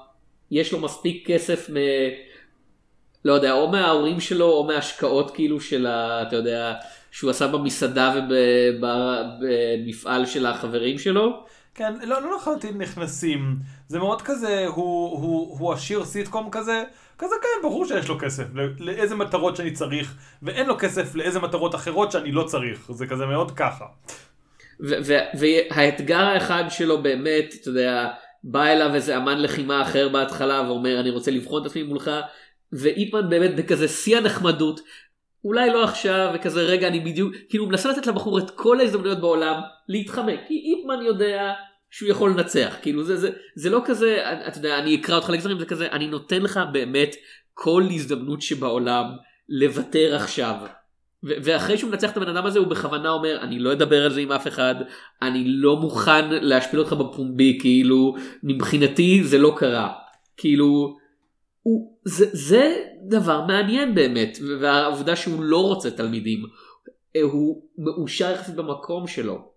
[0.52, 1.76] יש לו מספיק כסף מ...
[3.26, 6.22] לא יודע, או מההורים שלו או מהשקעות כאילו של ה...
[6.22, 6.74] אתה יודע,
[7.12, 8.14] שהוא עשה במסעדה
[8.80, 11.44] ובמפעל של החברים שלו.
[11.76, 13.56] כן, לא, לא לחלוטין נכנסים.
[13.88, 16.84] זה מאוד כזה, הוא, הוא, הוא עשיר סיטקום כזה,
[17.18, 18.44] כזה כן, ברור שיש לו כסף,
[18.80, 23.26] לאיזה מטרות שאני צריך, ואין לו כסף לאיזה מטרות אחרות שאני לא צריך, זה כזה
[23.26, 23.86] מאוד ככה.
[25.40, 28.08] והאתגר האחד שלו באמת, אתה יודע,
[28.44, 32.12] בא אליו איזה אמן לחימה אחר בהתחלה ואומר אני רוצה לבחון את עצמי מולך,
[32.74, 34.80] ואיפמן באמת בכזה שיא הנחמדות,
[35.46, 39.22] אולי לא עכשיו וכזה רגע אני בדיוק כאילו הוא מנסה לתת לבחור את כל ההזדמנויות
[39.22, 41.54] בעולם להתחמק כי איפמן יודע
[41.92, 45.60] שהוא יכול לנצח כאילו זה זה זה לא כזה אתה יודע אני אקרא אותך לגזרים
[45.60, 47.16] זה כזה אני נותן לך באמת
[47.54, 49.06] כל הזדמנות שבעולם
[49.50, 50.56] לוותר עכשיו.
[51.24, 54.22] ואחרי שהוא מנצח את הבן אדם הזה הוא בכוונה אומר אני לא אדבר על זה
[54.22, 54.76] עם אף אחד
[55.22, 59.94] אני לא מוכן להשפיל אותך בפומבי כאילו מבחינתי זה לא קרה
[60.38, 60.98] כאילו
[61.68, 62.76] הוא, זה, זה
[63.08, 66.40] דבר מעניין באמת, והעובדה שהוא לא רוצה תלמידים,
[67.22, 69.52] הוא מאושר יחסית במקום שלו.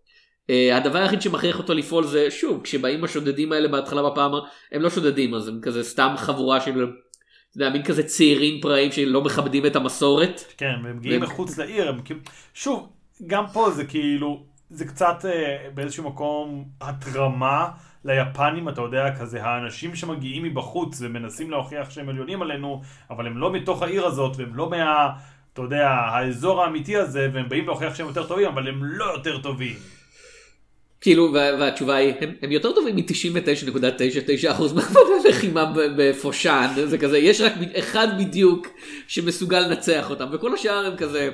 [0.50, 4.32] אה, הדבר היחיד שמכריח אותו לפעול זה שוב כשבאים השודדים האלה בהתחלה בפעם
[4.72, 6.86] הם לא שודדים אז הם כזה סתם חבורה של
[7.50, 10.44] אתה יודע, מין כזה צעירים פראים שלא מכבדים את המסורת.
[10.56, 12.20] כן, והם מגיעים מחוץ לעיר, הם כאילו,
[12.54, 12.88] שוב,
[13.26, 17.68] גם פה זה כאילו, זה קצת אה, באיזשהו מקום התרמה
[18.04, 23.52] ליפנים, אתה יודע, כזה האנשים שמגיעים מבחוץ ומנסים להוכיח שהם עליונים עלינו, אבל הם לא
[23.52, 25.08] מתוך העיר הזאת, והם לא מה,
[25.52, 29.38] אתה יודע, האזור האמיתי הזה, והם באים להוכיח שהם יותר טובים, אבל הם לא יותר
[29.38, 29.99] טובים.
[31.00, 37.40] כאילו, וה- והתשובה היא, הם, הם יותר טובים מ-99.99% מעבודי הלחימה בפושן, זה כזה, יש
[37.40, 38.66] רק אחד בדיוק
[39.08, 41.30] שמסוגל לנצח אותם, וכל השאר הם כזה,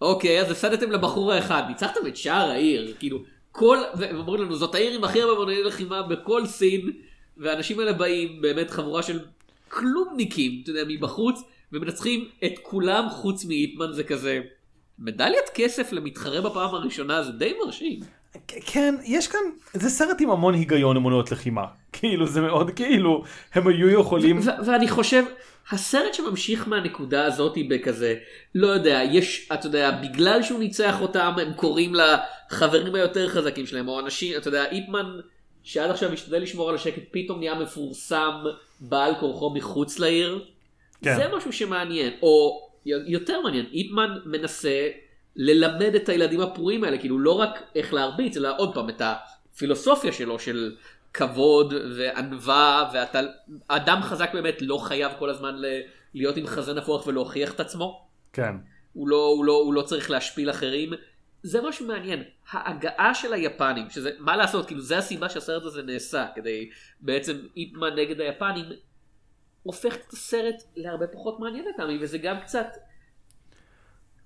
[0.00, 3.18] אוקיי, אז הפסדתם לבחור האחד, ניצחתם את שער העיר, כאילו,
[3.52, 6.90] כל, והם אומרים לנו, זאת העיר עם הכי הרבה מעבודי לחימה בכל סין,
[7.36, 9.20] והאנשים האלה באים, באמת חבורה של
[9.68, 14.40] כלומניקים, אתה יודע, מבחוץ, ומנצחים את כולם חוץ מאיפמן, זה כזה,
[14.98, 18.00] מדליית כסף למתחרה בפעם הראשונה, זה די מרשים.
[18.46, 19.40] כן, יש כאן,
[19.72, 21.64] זה סרט עם המון היגיון אמנויות לחימה.
[21.92, 24.40] כאילו, זה מאוד כאילו, הם היו יכולים...
[24.66, 25.24] ואני חושב,
[25.70, 28.14] הסרט שממשיך מהנקודה הזאת בכזה,
[28.54, 33.88] לא יודע, יש, אתה יודע, בגלל שהוא ניצח אותם, הם קוראים לחברים היותר חזקים שלהם,
[33.88, 35.06] או אנשים, אתה יודע, איפמן,
[35.62, 38.34] שעד עכשיו השתדל לשמור על השקט, פתאום נהיה מפורסם
[38.80, 40.44] בעל כורחו מחוץ לעיר.
[41.02, 41.16] כן.
[41.16, 44.88] זה משהו שמעניין, או יותר מעניין, איפמן מנסה
[45.38, 50.12] ללמד את הילדים הפרועים האלה, כאילו לא רק איך להרביץ, אלא עוד פעם את הפילוסופיה
[50.12, 50.76] שלו של
[51.14, 53.20] כבוד וענווה, ואתה,
[53.68, 55.80] אדם חזק באמת לא חייב כל הזמן ל-
[56.14, 58.54] להיות עם חזה נפוח ולהוכיח את עצמו, כן.
[58.92, 60.92] הוא לא, הוא לא, הוא לא צריך להשפיל אחרים.
[61.42, 66.26] זה משהו מעניין, ההגעה של היפנים, שזה, מה לעשות, כאילו זה הסיבה שהסרט הזה נעשה,
[66.34, 66.70] כדי
[67.00, 68.64] בעצם איפמן נגד היפנים,
[69.62, 72.66] הופך את הסרט להרבה פחות מעניין לטעמי, וזה גם קצת,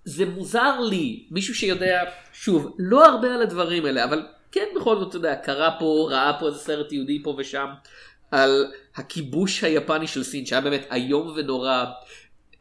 [0.05, 5.09] זה מוזר לי, מישהו שיודע, שוב, לא הרבה על הדברים האלה, אבל כן בכל זאת,
[5.09, 7.67] אתה יודע, קרא פה, ראה פה איזה סרט יהודי פה ושם,
[8.31, 11.85] על הכיבוש היפני של סין, שהיה באמת איום ונורא.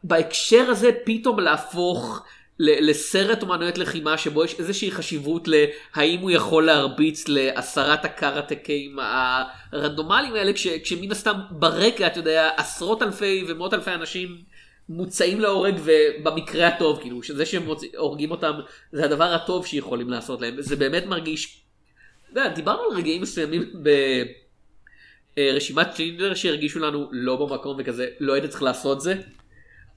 [0.04, 2.24] בהקשר הזה פתאום להפוך
[2.58, 8.98] לסרט אומנויות לחימה שבו יש איזושהי חשיבות להאם הוא יכול להרביץ לעשרת הקארטקים
[9.72, 14.38] הרנדומליים האלה, כש, כשמן הסתם ברקע, אתה יודע, עשרות אלפי ומאות אלפי אנשים
[14.96, 17.62] מוצאים להורג ובמקרה הטוב, כאילו, שזה שהם
[17.96, 18.52] הורגים אותם
[18.92, 21.60] זה הדבר הטוב שיכולים לעשות להם, זה באמת מרגיש,
[22.54, 23.88] דיברנו על רגעים מסוימים ב...
[25.38, 25.58] אה,
[25.96, 29.14] טינדר שהרגישו לנו לא במקום וכזה לא היית צריך לעשות זה.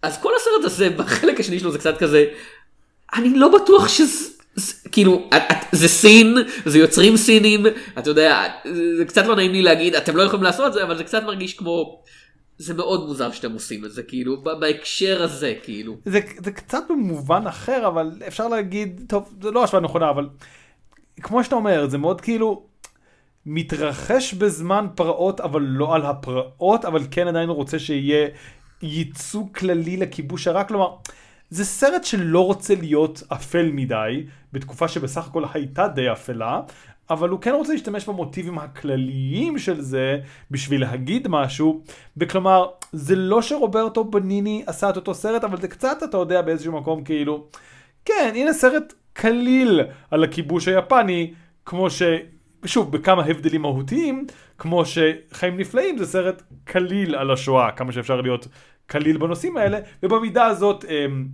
[0.02, 2.26] אז כל הסרט הזה בחלק השני שלו זה קצת כזה
[3.16, 7.66] אני לא בטוח שזה זה- כאילו את- את- זה סין זה יוצרים סינים
[8.00, 8.48] אתה יודע
[8.98, 11.54] זה- קצת לא נעים לי להגיד אתם לא יכולים לעשות זה אבל זה קצת מרגיש
[11.54, 12.04] כמו
[12.58, 15.98] זה מאוד מוזר שאתם עושים את זה כאילו בהקשר הזה כאילו.
[16.06, 20.30] זה, זה קצת במובן אחר, אבל אפשר להגיד, טוב, זה לא השוואה נכונה, אבל
[21.22, 22.66] כמו שאתה אומר, זה מאוד כאילו
[23.46, 28.28] מתרחש בזמן פרעות, אבל לא על הפרעות, אבל כן עדיין רוצה שיהיה
[28.82, 30.96] ייצוג כללי לכיבוש הרע, כלומר,
[31.50, 36.62] זה סרט שלא רוצה להיות אפל מדי, בתקופה שבסך הכל הייתה די אפלה,
[37.10, 40.20] אבל הוא כן רוצה להשתמש במוטיבים הכלליים של זה
[40.52, 41.82] בשביל להגיד משהו,
[42.18, 46.74] וכלומר, זה לא שרוברטו בניני עשה את אותו סרט, אבל זה קצת, אתה יודע, באיזשהו
[46.74, 47.48] מקום כאילו,
[48.06, 51.34] כן, הנה סרט קליל על הכיבוש היפני,
[51.66, 52.02] כמו ש...
[52.66, 58.48] שוב, בכמה הבדלים מהותיים, כמו שחיים נפלאים זה סרט קליל על השואה, כמה שאפשר להיות
[58.88, 61.26] קליל בנושאים האלה, ובמידה הזאת, אמ,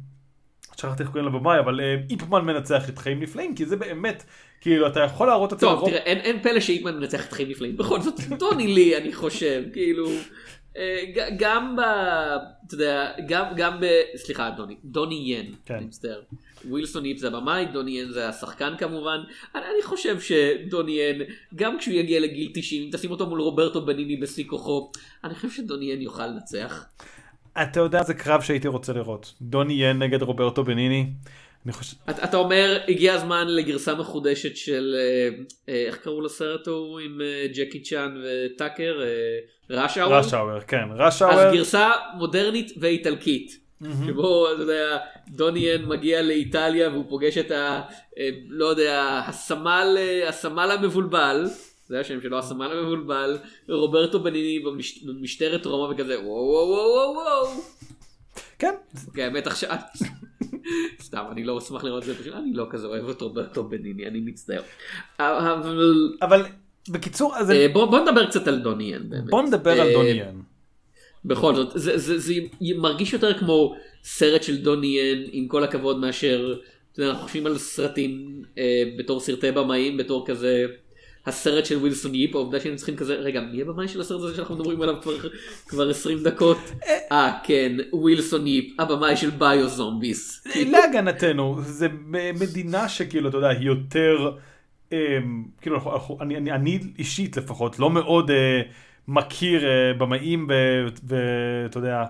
[0.77, 4.23] שכחתי איך קוראים לבמאי, אבל אמ, איפמן מנצח את חיים נפלאים, כי זה באמת,
[4.61, 7.77] כאילו, אתה יכול להראות את זה טוב תראה אין, פלא שאיפמן מנצח את חיים נפלאים
[7.77, 10.07] בכל זאת טוני לי אני חושב כאילו
[10.77, 11.03] אה,
[11.37, 11.81] גם ב...
[12.67, 13.85] אתה יודע גם גם ב...
[14.15, 15.73] סליחה דוני דוני ין כן.
[15.73, 16.21] אני מצטער.
[16.65, 19.19] ווילסון איפ זה הבמאי דוני ין זה השחקן כמובן
[19.55, 21.21] אני, אני חושב שדוני ין
[21.55, 24.91] גם כשהוא יגיע לגיל 90 אם תשים אותו מול רוברטו בניני בשיא כוחו
[25.23, 26.85] אני חושב שדוני ין יוכל לנצח.
[27.57, 29.33] אתה יודע, זה קרב שהייתי רוצה לראות.
[29.41, 31.07] דוני ין נגד רוברטו בניני.
[31.65, 31.97] אני חושב...
[32.09, 35.29] אתה, אתה אומר הגיע הזמן לגרסה מחודשת של אה,
[35.69, 38.99] אה, איך קראו לסרט ההוא עם אה, ג'קי צ'אן וטאקר
[39.69, 40.17] ראש האוור.
[40.17, 41.53] ראשאוור, כן, אז ראשאוור.
[41.53, 43.61] גרסה מודרנית ואיטלקית.
[44.07, 44.97] שבו אתה יודע
[45.29, 47.81] דוני ין מגיע לאיטליה והוא פוגש את ה...
[48.49, 51.45] לא יודע הסמל הסמל המבולבל.
[51.91, 53.37] זה השם שלו הסמל המבולבל
[53.69, 57.61] רוברטו בניני במש- במשטרת רומא וכזה וואו וואו וואו וואו.
[58.59, 58.73] כן,
[59.07, 59.75] אוקיי, האמת עכשיו,
[61.01, 64.07] סתם אני לא אשמח לראות את זה פשוט אני לא כזה אוהב את רוברטו בניני
[64.07, 64.61] אני מצטער.
[66.21, 66.45] אבל
[66.89, 69.29] בקיצור, אז אה, בוא נדבר קצת על דוני ין באמת.
[69.29, 70.41] בוא נדבר על אה, דוני ין.
[71.25, 72.33] בכל זאת זה, זה, זה
[72.77, 76.55] מרגיש יותר כמו סרט של דוני ין עם כל הכבוד מאשר
[76.91, 80.65] אתה יודע, אנחנו חושבים על סרטים אה, בתור סרטי במאים בתור כזה
[81.25, 84.55] הסרט של ווילסון יפ, העובדה שהם צריכים כזה, רגע, מי הבמאי של הסרט הזה שאנחנו
[84.55, 85.13] מדברים עליו כבר,
[85.67, 86.57] כבר 20 דקות?
[87.11, 90.47] אה, כן, ווילסון יפ, הבמאי של ביו זומביס.
[90.71, 91.87] להגנתנו, זה
[92.39, 94.31] מדינה שכאילו, אתה יודע, היא יותר,
[94.91, 94.97] אמ,
[95.61, 98.61] כאילו, אנחנו- אני- אני אני אישית לפחות, לא מאוד אה,
[99.07, 100.47] מכיר אה, במאים
[101.07, 102.03] ואתה יודע,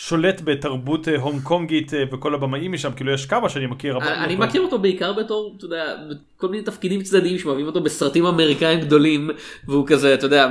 [0.00, 3.98] שולט בתרבות אה, הונג קונגית אה, וכל הבמאים משם, כאילו יש כמה שאני מכיר.
[3.98, 5.96] אני מכיר אותו בעיקר בתור, אתה יודע,
[6.36, 9.30] כל מיני תפקידים צדדיים שאוהבים אותו בסרטים אמריקאים גדולים,
[9.68, 10.48] והוא כזה, אתה יודע,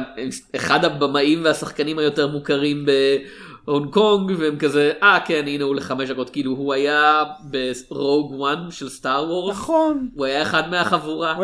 [0.56, 2.86] אחד הבמאים והשחקנים היותר מוכרים
[3.66, 7.24] בהונג קונג, והם כזה, אה כן, הנה הוא לחמש דקות, כאילו הוא היה
[7.90, 10.10] ב-Rogue One של Star Wars, נכון.
[10.16, 11.36] הוא היה אחד מהחבורה.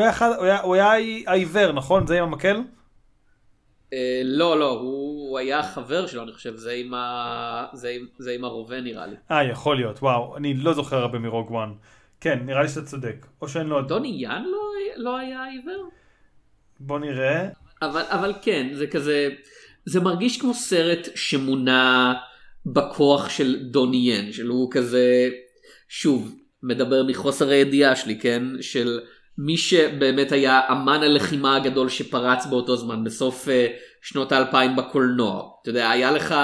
[0.63, 0.91] הוא היה
[1.27, 2.07] העיוור, נכון?
[2.07, 2.57] זה עם המקל?
[3.93, 8.32] אה, לא, לא, הוא היה חבר שלו, אני חושב, זה עם ה- זה עם- זה
[8.32, 9.15] עם הרובה נראה לי.
[9.32, 11.69] אה, יכול להיות, וואו, אני לא זוכר הרבה מ-Rogue One.
[12.21, 13.25] כן, נראה לי שאתה צודק.
[13.41, 13.82] או שאין לו...
[13.82, 14.60] דוני ין לא
[14.97, 15.89] לא היה עיוור?
[16.79, 17.47] בוא נראה.
[17.82, 19.29] אבל, אבל כן, זה כזה,
[19.86, 22.13] זה מרגיש כמו סרט שמונע
[22.65, 25.29] בכוח של דוני ין, של הוא כזה,
[25.89, 28.43] שוב, מדבר מחוסר הידיעה שלי, כן?
[28.62, 28.99] של
[29.37, 33.51] מי שבאמת היה אמן הלחימה הגדול שפרץ באותו זמן, בסוף uh,
[34.01, 35.49] שנות האלפיים בקולנוע.
[35.61, 36.35] אתה יודע, היה לך,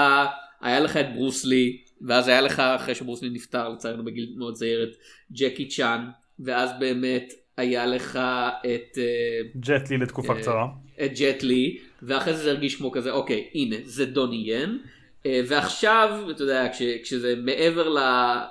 [0.60, 4.96] היה לך את ברוסלי, ואז היה לך, אחרי שברוסלי נפטר, לצערנו בגיל מאוד צעיר, את
[5.32, 6.08] ג'קי צ'אן,
[6.40, 8.18] ואז באמת היה לך
[8.60, 8.98] את...
[8.98, 10.66] Uh, ג'ט לי לתקופה אה, קצרה.
[11.04, 14.78] את ג'ט לי, ואחרי זה זה הרגיש כמו כזה, אוקיי, הנה, זה דוני ין,
[15.26, 17.94] אה, ועכשיו, אתה יודע, כש, כשזה מעבר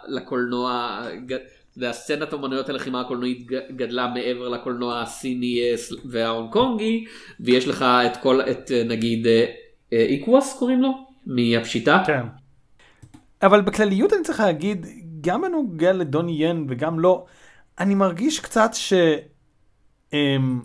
[0.08, 1.02] לקולנוע,
[1.80, 7.06] ג- אתה יודע, סצנת אומנויות הלחימה הקולנועית גדלה מעבר לקולנוע הסיני אה, וההונג קונגי,
[7.40, 9.46] ויש לך את כל, את אה, נגיד, אה,
[9.94, 10.92] אה, איקווס קוראים לו?
[11.26, 12.04] מהפשיטה?
[12.06, 12.24] כן.
[13.42, 14.86] אבל בכלליות אני צריך להגיד,
[15.22, 17.26] גם בנוגע לדוני ין וגם לא,
[17.80, 18.94] אני מרגיש קצת ש...
[20.14, 20.62] אמ,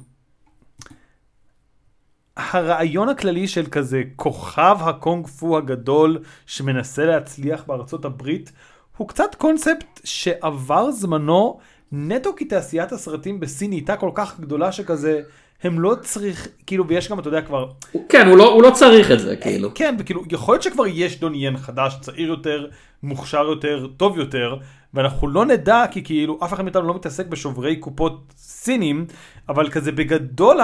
[2.37, 8.53] הרעיון הכללי של כזה כוכב הקונג פו הגדול שמנסה להצליח בארצות הברית
[8.97, 11.59] הוא קצת קונספט שעבר זמנו
[11.93, 15.21] נטו כי תעשיית הסרטים בסין נהייתה כל כך גדולה שכזה
[15.63, 17.69] הם לא צריך כאילו ויש גם אתה יודע כבר
[18.09, 19.71] כן, הוא לא, הוא לא צריך את זה, כאילו.
[19.75, 22.67] כן, וכאילו, יכול להיות שכבר יש דוני ין חדש, צעיר יותר,
[23.03, 24.57] מוכשר יותר, טוב יותר,
[24.95, 29.07] ואנחנו לא נדע, כי כאילו, אף אחד מאיתנו לא מתעסק בשוברי קופות סינים,
[29.49, 30.61] אבל כזה בגדול,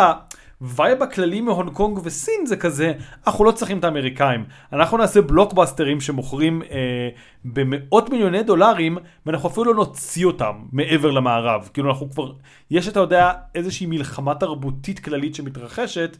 [0.60, 2.92] ה-vibe הכללי מהונג קונג וסין זה כזה,
[3.26, 4.44] אנחנו לא צריכים את האמריקאים.
[4.72, 7.08] אנחנו נעשה בלוקבאסטרים שמוכרים אה,
[7.44, 11.68] במאות מיליוני דולרים, ואנחנו אפילו לא נוציא אותם מעבר למערב.
[11.74, 12.32] כאילו, אנחנו כבר,
[12.70, 16.16] יש, אתה יודע, איזושהי מלחמה תרבותית כללית שמתרחשת,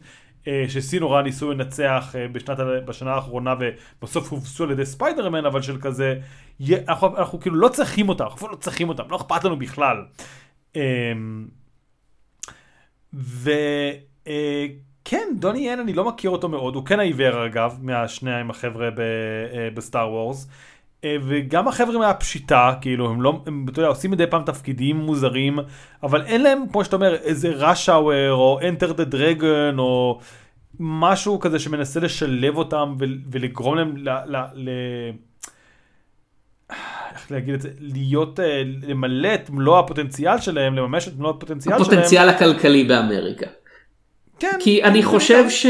[0.47, 3.53] אה, שסין נורא ניסו לנצח אה, בשנת, בשנה האחרונה
[3.99, 6.15] ובסוף הובסו על ידי ספיידרמן אבל של כזה
[6.59, 9.97] יה- אנחנו, אנחנו כאילו לא צריכים אותם אנחנו לא צריכים אותם לא אכפת לנו בכלל.
[14.25, 18.99] וכן דוני ין אני לא מכיר אותו מאוד הוא כן העיוור אגב מהשניים החבר'ה ב-
[18.99, 20.47] אה, בסטאר וורס.
[21.03, 25.59] אה, וגם החבר'ה מהפשיטה כאילו הם לא הם אתה יודע, עושים מדי פעם תפקידים מוזרים
[26.03, 30.19] אבל אין להם כמו שאתה אומר איזה ראשאוור או enter the dragon או
[30.79, 34.09] משהו כזה שמנסה לשלב אותם ו- ולגרום להם ל...
[34.09, 34.69] ל, ל
[37.13, 41.75] איך להגיד את זה, להיות, אה, למלא את מלוא הפוטנציאל שלהם, לממש את מלוא הפוטנציאל
[41.75, 41.81] שלהם.
[41.81, 43.45] הפוטנציאל הכלכלי באמריקה.
[44.41, 44.57] כן.
[44.59, 45.65] כי אני חושב ש...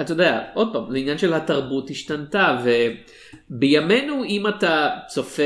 [0.00, 2.58] אתה יודע, עוד פעם, זה עניין של התרבות השתנתה,
[3.50, 5.42] ובימינו אם אתה צופה,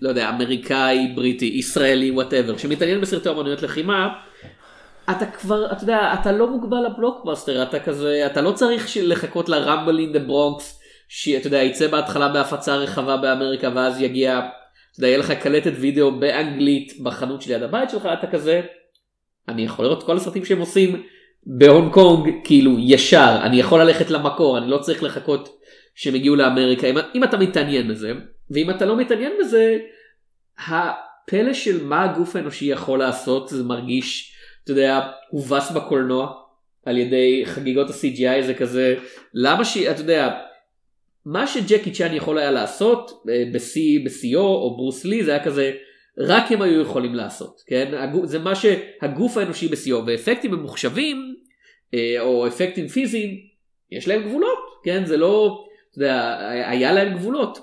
[0.00, 4.08] לא יודע, אמריקאי, בריטי, ישראלי, whatever, שמתעניין בסרטי אומנויות לחימה,
[5.10, 9.98] אתה כבר, אתה יודע, אתה לא מוגבל לבלוקבאסטר, אתה כזה, אתה לא צריך לחכות ל-Rumble
[9.98, 15.18] in the Bronx, שאתה יודע, יצא בהתחלה בהפצה רחבה באמריקה, ואז יגיע, אתה יודע, יהיה
[15.18, 18.60] לך קלטת וידאו באנגלית בחנות שליד הבית שלך, אתה כזה,
[19.48, 21.02] אני יכול לראות כל הסרטים שהם עושים
[21.46, 25.60] בהונג קונג, כאילו, ישר, אני יכול ללכת למקור, אני לא צריך לחכות
[25.94, 28.12] שהם הגיעו לאמריקה, אם, אם אתה מתעניין בזה,
[28.50, 29.78] ואם אתה לא מתעניין בזה,
[30.58, 34.32] הפלא של מה הגוף האנושי יכול לעשות, זה מרגיש,
[34.64, 36.32] אתה יודע, הובס בקולנוע
[36.86, 38.94] על ידי חגיגות ה-CGI, זה כזה,
[39.34, 39.76] למה ש...
[39.76, 40.38] אתה יודע,
[41.26, 45.72] מה שג'קי צ'אן יכול היה לעשות אה, בשיא, בשיאו או ברוס לי זה היה כזה
[46.18, 47.92] רק הם היו יכולים לעשות כן?
[48.24, 51.35] זה מה שהגוף האנושי בשיאו ואפקטים ממוחשבים
[52.20, 53.30] או אפקטים פיזיים
[53.90, 57.58] יש להם גבולות כן זה לא אתה יודע, היה להם גבולות.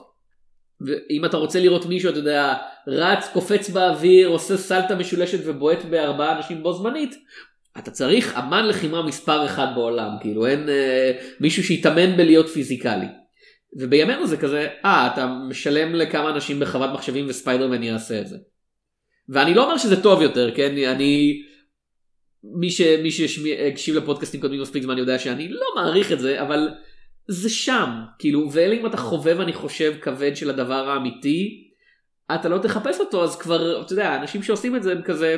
[0.81, 2.53] ואם אתה רוצה לראות מישהו אתה יודע
[2.87, 7.15] רץ קופץ באוויר עושה סלטה משולשת ובועט בארבעה אנשים בו זמנית
[7.77, 13.05] אתה צריך אמן לחימה מספר אחד בעולם כאילו אין אה, מישהו שיתאמן בלהיות פיזיקלי.
[13.79, 18.37] ובימינו זה כזה, אה, אתה משלם לכמה אנשים בחוות מחשבים וספיידרמן יעשה את זה.
[19.29, 20.75] ואני לא אומר שזה טוב יותר, כן?
[20.87, 21.41] אני...
[22.43, 26.69] מי, שהקשיב לפודקאסטים קודמים מספיק זמן יודע שאני לא מעריך את זה אבל
[27.27, 31.69] זה שם כאילו ואלה אם אתה חובב אני חושב כבד של הדבר האמיתי
[32.35, 35.37] אתה לא תחפש אותו אז כבר אתה יודע אנשים שעושים את זה הם כזה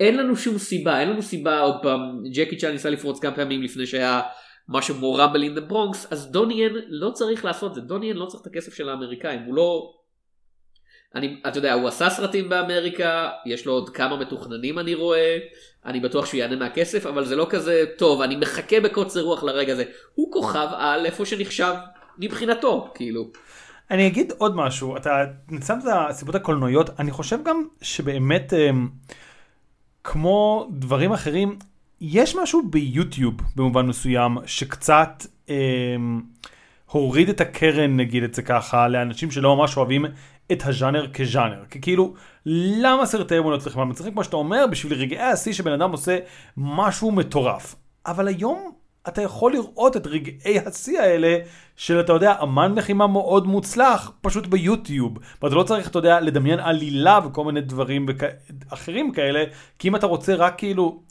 [0.00, 2.00] אין לנו שום סיבה אין לנו סיבה עוד פעם
[2.34, 4.20] ג'קי צ'אן ניסה לפרוץ כמה פעמים לפני שהיה
[4.68, 8.42] משהו כמו רמבל אין דה ברונקס אז דוניאן לא צריך לעשות זה דוניאן לא צריך
[8.42, 10.01] את הכסף של האמריקאים הוא לא.
[11.14, 15.38] אני אתה יודע הוא עשה סרטים באמריקה יש לו עוד כמה מתוכננים אני רואה
[15.86, 19.72] אני בטוח שהוא יענה מהכסף אבל זה לא כזה טוב אני מחכה בקוצר רוח לרגע
[19.72, 21.74] הזה הוא כוכב על איפה שנחשב
[22.18, 23.30] מבחינתו כאילו.
[23.90, 28.88] אני אגיד עוד משהו אתה נצמת את הסיבות הקולנועיות אני חושב גם שבאמת אמ,
[30.04, 31.58] כמו דברים אחרים
[32.00, 35.54] יש משהו ביוטיוב במובן מסוים שקצת אה,
[36.86, 40.04] הוריד את הקרן נגיד את זה ככה לאנשים שלא ממש אוהבים
[40.52, 41.64] את הז'אנר כז'אנר.
[41.70, 42.14] כי כאילו
[42.46, 43.88] למה סרטי אמונות צריכים?
[43.88, 46.18] מצליחים כמו שאתה אומר בשביל רגעי השיא שבן אדם עושה
[46.56, 47.74] משהו מטורף.
[48.06, 48.72] אבל היום
[49.08, 51.38] אתה יכול לראות את רגעי השיא האלה
[51.76, 55.18] של אתה יודע אמן לחימה מאוד מוצלח פשוט ביוטיוב.
[55.42, 58.24] ואתה לא צריך אתה יודע לדמיין עלילה וכל מיני דברים וכ...
[58.68, 59.44] אחרים כאלה
[59.78, 61.02] כי אם אתה רוצה רק כאילו.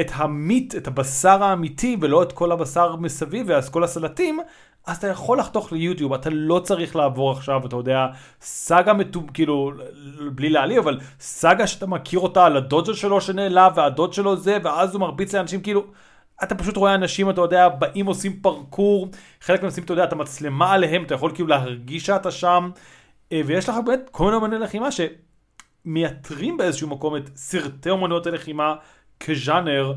[0.00, 4.40] את המיט, את הבשר האמיתי, ולא את כל הבשר מסביב, ואז כל הסלטים,
[4.86, 8.06] אז אתה יכול לחתוך ליוטיוב, אתה לא צריך לעבור עכשיו, אתה יודע,
[8.40, 9.72] סאגה מטוב, כאילו,
[10.34, 14.94] בלי להעליב, אבל סאגה שאתה מכיר אותה על הדוד שלו שנעלב, והדוד שלו זה, ואז
[14.94, 15.84] הוא מרביץ לאנשים, כאילו,
[16.42, 19.08] אתה פשוט רואה אנשים, אתה יודע, באים עושים פרקור,
[19.40, 22.70] חלק מהנושאים, אתה יודע, אתה מצלמה עליהם, אתה יכול כאילו להרגיש שאתה שם,
[23.32, 24.88] אה, ויש לך באמת כל מיני אמני לחימה
[25.84, 28.74] שמייתרים באיזשהו מקום את סרטי אמנויות הלחימה
[29.20, 29.94] כז'אנר,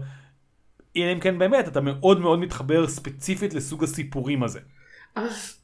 [0.98, 4.60] אלא אם כן באמת אתה מאוד מאוד מתחבר ספציפית לסוג הסיפורים הזה.
[5.16, 5.56] אז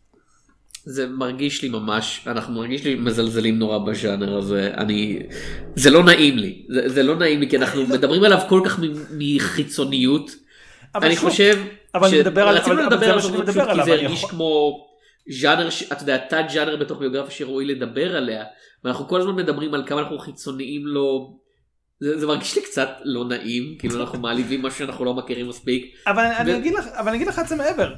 [0.86, 5.20] זה מרגיש לי ממש אנחנו מרגיש לי מזלזלים נורא בז'אנר הזה אני
[5.76, 8.80] זה לא נעים לי זה, זה לא נעים לי כי אנחנו מדברים עליו כל כך
[9.18, 10.32] מחיצוניות.
[10.96, 11.60] אני שוב, חושב
[11.96, 12.14] אבל ש...
[12.14, 14.30] נדבר על רצינו לדבר על זה כי זה הרגיש יכול...
[14.30, 14.86] כמו
[15.30, 18.44] ז'אנר אתה יודע תת ז'אנר בתוך ביוגרפיה שראוי לדבר עליה
[18.84, 21.38] ואנחנו כל הזמן מדברים על כמה אנחנו חיצוניים לו
[22.00, 25.96] זה, זה מרגיש לי קצת לא נעים כאילו אנחנו מעליבים משהו שאנחנו לא מכירים מספיק.
[26.08, 26.38] אבל ו...
[26.38, 27.94] אני אגיד לך אבל אני אגיד לך את זה מעבר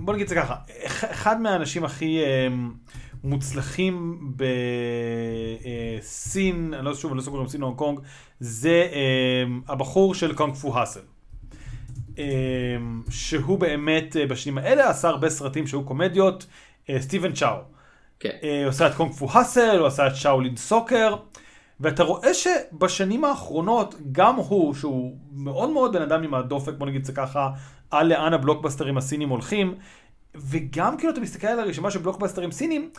[0.00, 0.54] בוא נגיד את זה ככה
[0.86, 2.72] אחד מהאנשים הכי אמ,
[3.24, 4.18] מוצלחים
[6.00, 8.00] בסין אני לא שוב אני לא סוגר עם סין או הונג קונג
[8.40, 11.00] זה אמ, הבחור של קונג פו האסל.
[13.10, 16.46] שהוא באמת אה, בשנים האלה עשה הרבה סרטים שהיו קומדיות
[16.90, 17.56] אה, סטיבן צ'או.
[18.20, 18.36] כן.
[18.42, 21.16] אה, הוא עשה את קונג פו האסל הוא עשה את שאולין סוקר.
[21.80, 27.00] ואתה רואה שבשנים האחרונות, גם הוא, שהוא מאוד מאוד בן אדם עם הדופק, בוא נגיד
[27.00, 27.50] את זה ככה,
[27.90, 29.74] על לאן הבלוקבאסטרים הסינים הולכים,
[30.34, 32.90] וגם כאילו אתה מסתכל על הרשימה של בלוקבאסטרים סינים,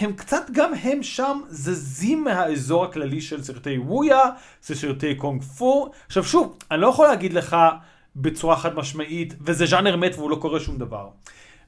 [0.00, 4.20] הם קצת גם הם שם זזים מהאזור הכללי של סרטי וויה,
[4.62, 5.90] זה סרטי קונג פו.
[6.06, 7.56] עכשיו שוב, אני לא יכול להגיד לך
[8.16, 11.08] בצורה חד משמעית, וזה ז'אנר מת והוא לא קורא שום דבר.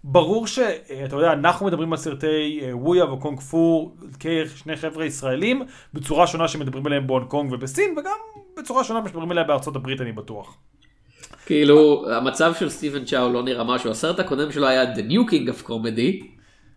[0.05, 5.63] ברור שאתה יודע, אנחנו מדברים על סרטי אה, וויה וקונג פו כשני חבר'ה ישראלים,
[5.95, 8.17] בצורה שונה שמדברים עליהם בהונג קונג ובסין, וגם
[8.59, 10.57] בצורה שונה שמדברים עליה בארצות הברית, אני בטוח.
[11.47, 15.49] כאילו, המצב של סטיבן צ'או לא נראה משהו, הסרט הקודם שלו היה The New King
[15.49, 16.25] of Comedy,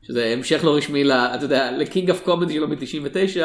[0.01, 3.41] שזה המשך לא רשמי, אתה יודע, ל-King of Comedy שלו מ-99,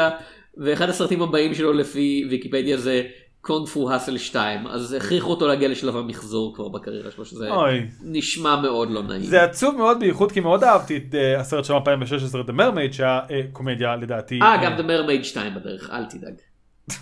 [0.57, 3.03] ואחד הסרטים הבאים שלו לפי ויקיפדיה זה
[3.47, 7.87] Kung Fu Hustle 2 אז הכריחו אותו להגיע לשלב המחזור כבר בקריירה שלו שזה אוי.
[8.03, 9.23] נשמע מאוד לא נעים.
[9.23, 13.21] זה עצוב מאוד בייחוד כי מאוד אהבתי את uh, הסרט של 2016 The Mermaid שהיה
[13.27, 14.39] uh, קומדיה לדעתי.
[14.41, 16.33] אה גם The Mermaid 2 בדרך אל תדאג.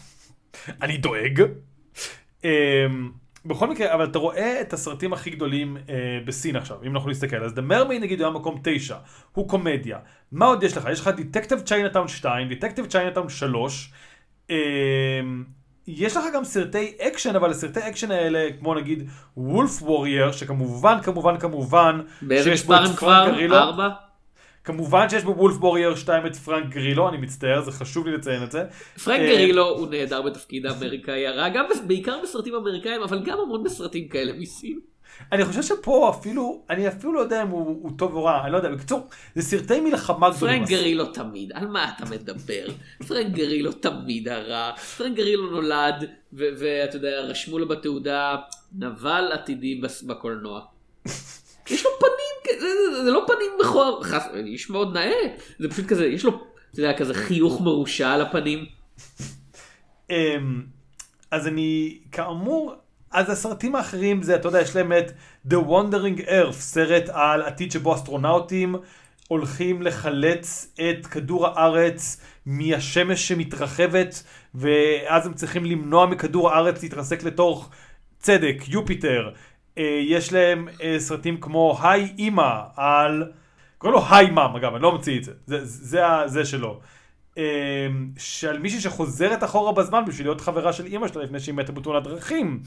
[0.83, 1.41] אני דואג.
[2.41, 2.45] Um,
[3.45, 5.89] בכל מקרה אבל אתה רואה את הסרטים הכי גדולים uh,
[6.25, 8.95] בסין עכשיו אם אנחנו נסתכל אז The Mermaid נגיד היה מקום 9
[9.31, 9.97] הוא קומדיה
[10.31, 13.91] מה עוד יש לך יש לך Detective Chinatown 2 Detective Chinatown 3.
[14.49, 14.53] Um,
[15.87, 21.37] יש לך גם סרטי אקשן, אבל הסרטי אקשן האלה, כמו נגיד Wolf Warrior, שכמובן, כמובן,
[21.39, 23.25] כמובן, באיזה מספר הם כבר?
[23.51, 23.89] ארבע?
[24.63, 28.51] כמובן שיש בוולף וורייר 2 את פרנק גרילו, אני מצטער, זה חשוב לי לציין את
[28.51, 28.63] זה.
[29.03, 33.63] פרנק אה, גרילו הוא נהדר בתפקיד האמריקאי הרע, גם בעיקר בסרטים אמריקאים, אבל גם המון
[33.63, 34.79] בסרטים כאלה מסין.
[35.31, 38.51] אני חושב שפה אפילו, אני אפילו לא יודע אם הוא, הוא טוב או רע, אני
[38.51, 40.65] לא יודע, בקיצור, זה סרטי מלחמה גדולים.
[40.65, 42.65] פרנק גרילו תמיד, על מה אתה מדבר?
[43.07, 48.35] פרנק גרילו תמיד הרע, פרנק גרילו נולד, ואתה יודע, רשמו לו בתעודה,
[48.77, 50.61] נבל עתידי בקולנוע.
[51.69, 54.01] יש לו פנים, זה, זה, זה לא פנים מכוער,
[54.35, 56.31] איש מאוד נאה, זה פשוט כזה, יש לו,
[56.71, 58.65] אתה יודע, כזה חיוך מרושע על הפנים.
[60.09, 60.63] אמ,
[61.31, 62.75] אז אני, כאמור,
[63.15, 65.11] אז הסרטים האחרים זה, אתה יודע, יש להם את
[65.49, 68.75] The Wandering Earth, סרט על עתיד שבו אסטרונאוטים
[69.27, 74.23] הולכים לחלץ את כדור הארץ מהשמש שמתרחבת,
[74.55, 77.69] ואז הם צריכים למנוע מכדור הארץ להתרסק לתוך
[78.19, 79.31] צדק, יופיטר.
[79.77, 83.31] אה, יש להם אה, סרטים כמו היי אימא על...
[83.77, 85.31] קוראים לו היי מאם, אגב, אני לא ממציא את זה.
[85.45, 86.79] זה, זה, זה, שלו.
[87.37, 87.87] אה,
[88.17, 92.03] שעל מישהי שחוזרת אחורה בזמן בשביל להיות חברה של אימא שלה לפני שהיא מתה בתאונת
[92.03, 92.63] דרכים.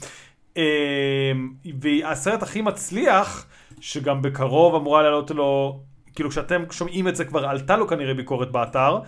[1.81, 3.45] והסרט הכי מצליח,
[3.81, 5.79] שגם בקרוב אמורה לעלות לו,
[6.15, 8.99] כאילו כשאתם שומעים את זה כבר עלתה לו כנראה ביקורת באתר,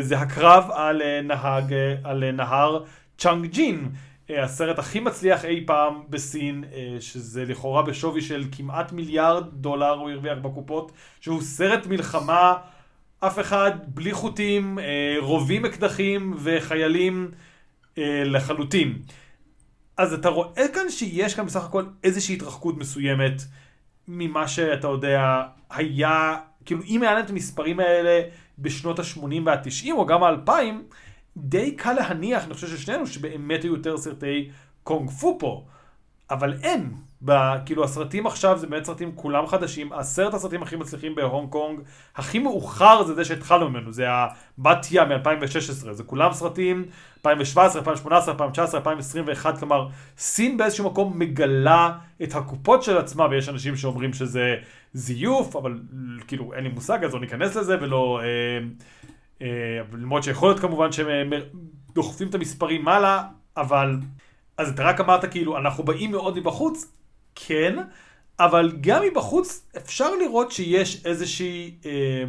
[0.00, 1.74] זה הקרב על נהג,
[2.04, 2.84] על נהר
[3.18, 3.88] צ'אנג ג'ין.
[4.30, 9.90] אה, הסרט הכי מצליח אי פעם בסין, אה, שזה לכאורה בשווי של כמעט מיליארד דולר
[9.90, 12.54] הוא הרוויח בקופות, שהוא סרט מלחמה,
[13.20, 17.30] אף אחד בלי חוטים, אה, רובים אקדחים וחיילים
[18.24, 18.98] לחלוטין.
[19.96, 23.42] אז אתה רואה כאן שיש כאן בסך הכל איזושהי התרחקות מסוימת
[24.08, 28.22] ממה שאתה יודע היה, כאילו אם היה להם את המספרים האלה
[28.58, 30.50] בשנות ה-80 וה-90 או גם ה-2000,
[31.36, 34.50] די קל להניח, אני חושב ששנינו, שבאמת היו יותר סרטי
[34.82, 35.66] קונג פו פה.
[36.30, 36.92] אבל אין.
[37.24, 37.32] ב,
[37.66, 41.80] כאילו הסרטים עכשיו זה באמת סרטים כולם חדשים, עשרת הסרטים הכי מצליחים בהונג קונג,
[42.16, 46.84] הכי מאוחר זה זה שהתחלנו ממנו, זה הבת ים מ-2016, זה כולם סרטים
[47.16, 53.76] 2017, 2018, 2019, 2021, כלומר סין באיזשהו מקום מגלה את הקופות של עצמה, ויש אנשים
[53.76, 54.56] שאומרים שזה
[54.92, 55.80] זיוף, אבל
[56.26, 58.20] כאילו אין לי מושג אז לא ניכנס לזה ולא...
[58.22, 58.26] אה,
[59.42, 61.32] אה, למרות שיכול להיות כמובן שהם
[61.94, 63.22] דוחפים את המספרים מעלה,
[63.56, 63.96] אבל...
[64.58, 66.92] אז אתה רק אמרת כאילו, אנחנו באים מאוד מבחוץ,
[67.34, 67.76] כן,
[68.38, 72.24] אבל גם מבחוץ אפשר לראות שיש איזושהי אה,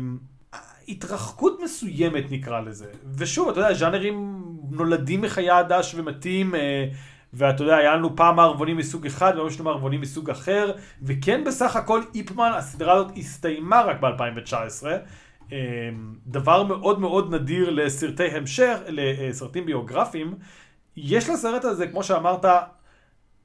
[0.87, 2.85] התרחקות מסוימת נקרא לזה.
[3.17, 6.85] ושוב, אתה יודע, ז'אנרים נולדים מחיי הדש ומתים, אה,
[7.33, 10.71] ואתה יודע, היה לנו פעם מערבונים מסוג אחד, והיום יש לנו מערבונים מסוג אחר,
[11.03, 14.85] וכן בסך הכל איפמן, הסדרה הזאת הסתיימה רק ב-2019.
[15.51, 15.57] אמ,
[16.27, 20.33] דבר מאוד מאוד נדיר לסרטי המשך, לסרטים ביוגרפיים.
[20.97, 22.45] יש לסרט הזה, כמו שאמרת,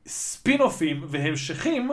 [0.06, 1.90] ספינופים והמשכים,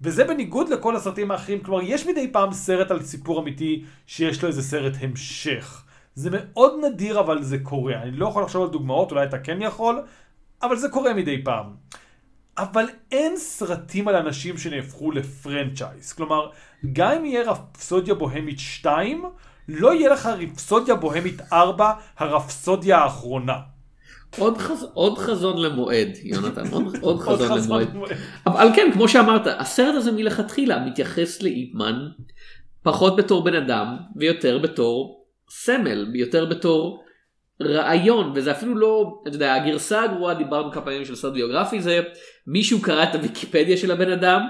[0.00, 1.60] וזה בניגוד לכל הסרטים האחרים.
[1.62, 5.84] כלומר, יש מדי פעם סרט על סיפור אמיתי שיש לו איזה סרט המשך.
[6.14, 8.02] זה מאוד נדיר, אבל זה קורה.
[8.02, 10.02] אני לא יכול לחשוב על דוגמאות, אולי אתה כן יכול,
[10.62, 11.74] אבל זה קורה מדי פעם.
[12.58, 16.12] אבל אין סרטים על אנשים שנהפכו לפרנצ'ייז.
[16.12, 16.50] כלומר,
[16.92, 19.24] גם אם יהיה רפסודיה בוהמית 2,
[19.68, 23.77] לא יהיה לך רפסודיה בוהמית 4, הרפסודיה האחרונה.
[24.38, 24.86] עוד, חז...
[24.94, 27.88] עוד חזון למועד, יונתן, עוד, עוד חזון למועד.
[28.46, 32.08] אבל כן, כמו שאמרת, הסרט הזה מלכתחילה מתייחס לאיפמן
[32.82, 37.04] פחות בתור בן אדם ויותר בתור סמל, יותר בתור
[37.62, 42.00] רעיון, וזה אפילו לא, אתה יודע, הגרסה הגרועה, דיברנו כמה פעמים של סרט ביוגרפי, זה
[42.46, 44.40] מישהו קרא את הוויקיפדיה של הבן אדם,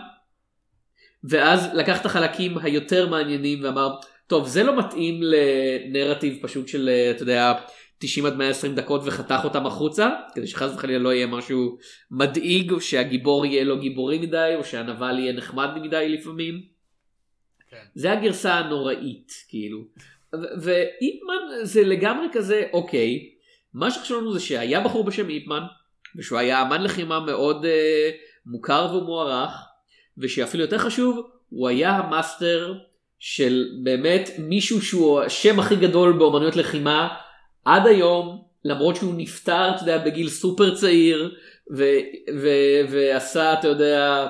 [1.25, 3.95] ואז לקח את החלקים היותר מעניינים ואמר,
[4.27, 7.55] טוב זה לא מתאים לנרטיב פשוט של אתה יודע
[7.99, 11.79] 90 עד 120 דקות וחתך אותם החוצה כדי שחס וחלילה לא יהיה משהו
[12.11, 16.63] מדאיג או שהגיבור יהיה לא גיבורי מדי או שהנבל יהיה נחמד מדי לפעמים.
[17.71, 17.85] כן.
[17.95, 19.85] זה הגרסה הנוראית כאילו.
[20.33, 23.31] ואיפ מאן זה לגמרי כזה אוקיי
[23.75, 25.63] מה שחשוב לנו זה שהיה בחור בשם איפ מאן
[26.17, 27.69] ושהוא היה אמן לחימה מאוד uh,
[28.47, 29.53] מוכר ומוערך
[30.19, 32.75] ושאפילו יותר חשוב הוא היה המאסטר
[33.19, 37.09] של באמת מישהו שהוא השם הכי גדול באומנויות לחימה
[37.69, 41.35] עד היום למרות שהוא נפטר אתה יודע בגיל סופר צעיר
[41.77, 41.99] ו-
[42.43, 44.27] ו- ועשה אתה יודע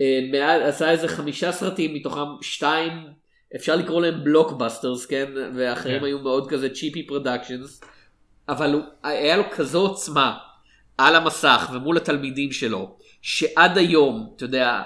[0.00, 2.92] אה, מעל, עשה איזה חמישה סרטים מתוכם שתיים
[3.56, 6.04] אפשר לקרוא להם blockbusters כן ואחרים כן.
[6.04, 7.80] היו מאוד כזה cheapy productions
[8.48, 10.38] אבל הוא, היה לו כזו עוצמה
[10.98, 14.82] על המסך ומול התלמידים שלו שעד היום אתה יודע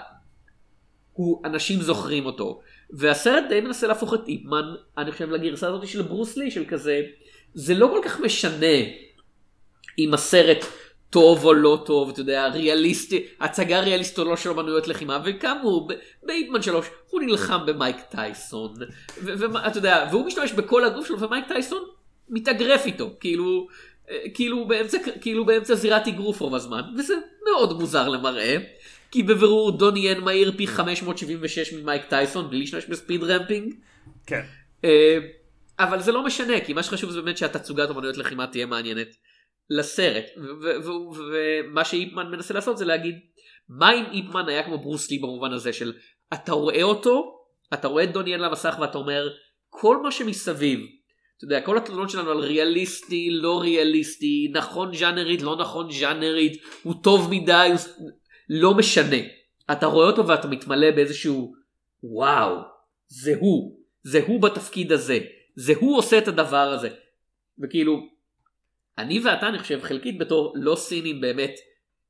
[1.13, 5.89] הוא אנשים זוכרים אותו והסרט די מנסה להפוך את איפ מאן, אני חושב, לגרסה הזאת
[5.89, 7.01] של ברוס לי, של כזה,
[7.55, 8.77] זה לא כל כך משנה
[9.99, 10.65] אם הסרט
[11.11, 15.91] טוב או לא טוב, אתה יודע, ריאליסטי, הצגה ריאליסטית או לא של אמנויות לחימה, וכאמור,
[16.23, 18.75] באיפ מאן שלוש, הוא נלחם במייק טייסון,
[19.23, 21.83] ואתה יודע, והוא משתמש בכל הגוף שלו, ומייק טייסון
[22.29, 23.69] מתאגרף איתו, כאילו,
[24.11, 28.57] אה, כאילו באמצע, כאילו באמצע זירת אגרוף רוב הזמן, וזה מאוד מוזר למראה.
[29.11, 33.75] כי בבירור דוני ין מהיר פי 576 ממייק טייסון בלי להשתמש ב-speed ramping.
[34.27, 34.43] כן.
[34.85, 35.19] אה,
[35.79, 39.09] אבל זה לא משנה כי מה שחשוב זה באמת שהתצוגת אמנויות לחימה תהיה מעניינת
[39.71, 40.25] לסרט
[41.15, 43.15] ומה שאיפ מאן מנסה לעשות זה להגיד
[43.69, 45.93] מה אם איפמן היה כמו ברוסלי במובן הזה של
[46.35, 47.41] אתה רואה אותו
[47.75, 49.29] אתה רואה את דוני ין למסך ואתה אומר
[49.69, 50.81] כל מה שמסביב
[51.37, 56.95] אתה יודע כל התלונות שלנו על ריאליסטי לא ריאליסטי נכון ז'אנרית לא נכון ז'אנרית הוא
[57.03, 57.73] טוב מדי
[58.49, 59.17] לא משנה.
[59.73, 61.55] אתה רואה אותו ואתה מתמלא באיזשהו
[62.03, 62.57] וואו,
[63.07, 63.79] זה הוא.
[64.03, 65.19] זה הוא בתפקיד הזה,
[65.55, 66.89] זה הוא עושה את הדבר הזה.
[67.59, 68.09] וכאילו,
[68.99, 71.55] אני ואתה אני חושב חלקית בתור לא סינים באמת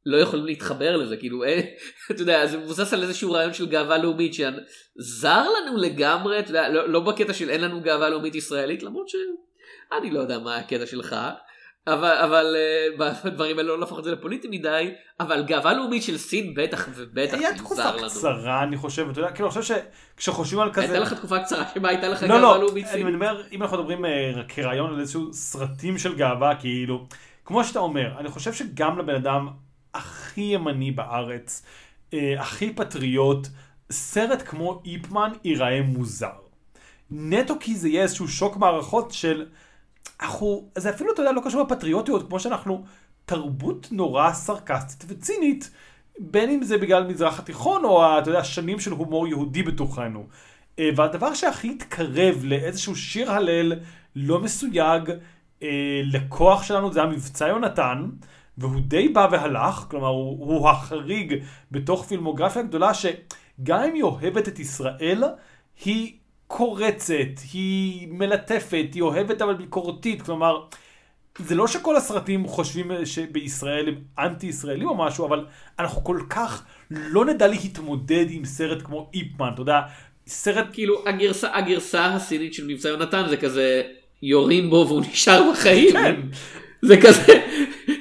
[0.06, 1.60] לא יכולים להתחבר לזה כאילו אה,
[2.10, 6.68] אתה יודע זה מבוסס על איזשהו רעיון של גאווה לאומית שזר לנו לגמרי אתה יודע,
[6.68, 10.86] לא, לא בקטע של אין לנו גאווה לאומית ישראלית למרות שאני לא יודע מה הקטע
[10.86, 11.16] שלך
[11.86, 16.18] אבל אבל uh, בדברים האלה לא להפוך את זה לפוליטי מדי אבל גאווה לאומית של
[16.18, 19.76] סין בטח ובטח היה תקופה קצרה אני חושב אתה יודע כאילו אני חושב
[20.16, 23.06] שכשחושבים על כזה הייתה לך תקופה קצרה שבה הייתה לך לא, גאווה לא, לאומית סין.
[23.06, 24.08] אני אומר אם אנחנו מדברים uh,
[24.48, 27.06] כרעיון על איזשהו סרטים של גאווה כאילו
[27.44, 29.48] כמו שאתה אומר אני חושב שגם לבן אדם
[29.94, 31.62] הכי ימני בארץ
[32.10, 33.46] uh, הכי פטריוט
[33.90, 36.44] סרט כמו איפמן ייראה מוזר.
[37.10, 39.46] נטו כי זה יהיה איזשהו שוק מערכות של
[40.20, 42.84] אנחנו, זה אפילו, אתה יודע, לא קשור לפטריוטיות, כמו שאנחנו
[43.24, 45.70] תרבות נורא סרקסטית וצינית,
[46.18, 50.26] בין אם זה בגלל מזרח התיכון, או, אתה יודע, שנים של הומור יהודי בתוכנו.
[50.78, 53.72] אה, והדבר שהכי התקרב לאיזשהו שיר הלל
[54.16, 55.10] לא מסויג
[55.62, 58.08] אה, לכוח שלנו, זה המבצע יונתן,
[58.58, 61.34] והוא די בא והלך, כלומר, הוא, הוא החריג
[61.70, 65.24] בתוך פילמוגרפיה גדולה, שגם אם היא אוהבת את ישראל,
[65.84, 66.12] היא
[66.46, 70.60] קורצת, היא מלטפת, היא אוהבת אבל ביקורתית, כלומר,
[71.38, 75.46] זה לא שכל הסרטים חושבים שבישראל הם אנטי ישראלים או משהו, אבל
[75.78, 79.80] אנחנו כל כך לא נדע להתמודד עם סרט כמו איפמן, אתה יודע,
[80.26, 80.66] סרט...
[80.72, 83.82] כאילו הגרסה, הגרסה הסינית של מבצע יונתן זה כזה
[84.22, 85.92] יורים בו והוא נשאר בחיים.
[85.92, 86.20] כן.
[86.82, 87.32] זה כזה,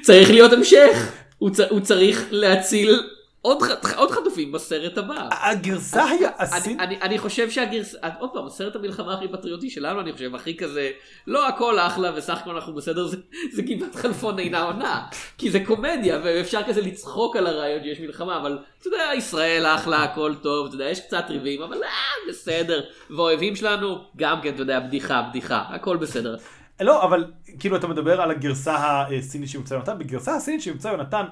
[0.02, 3.00] צריך להיות המשך, הוא, צ, הוא צריך להציל
[3.44, 3.58] עוד,
[3.96, 5.28] עוד חטופים בסרט הבא.
[5.30, 6.30] הגרסה היה.
[6.40, 10.56] אני, אני, אני חושב שהגרסה, עוד פעם, סרט המלחמה הכי פטריוטי שלנו, אני חושב, הכי
[10.56, 10.90] כזה,
[11.26, 13.16] לא הכל אחלה וסך הכל אנחנו בסדר, זה,
[13.52, 15.06] זה כמעט חלפון אינה עונה.
[15.38, 20.02] כי זה קומדיה, ואפשר כזה לצחוק על הרעיון שיש מלחמה, אבל אתה יודע, ישראל אחלה,
[20.02, 22.80] הכל טוב, אתה יודע, יש קצת ריבים, אבל אה, בסדר.
[23.10, 26.36] ואויבים שלנו, גם כן, אתה יודע, בדיחה, בדיחה, הכל בסדר.
[26.80, 27.24] לא, אבל
[27.58, 31.24] כאילו אתה מדבר על הגרסה הסינית שימצא יונתן, בגרסה הסינית שימצא יונתן,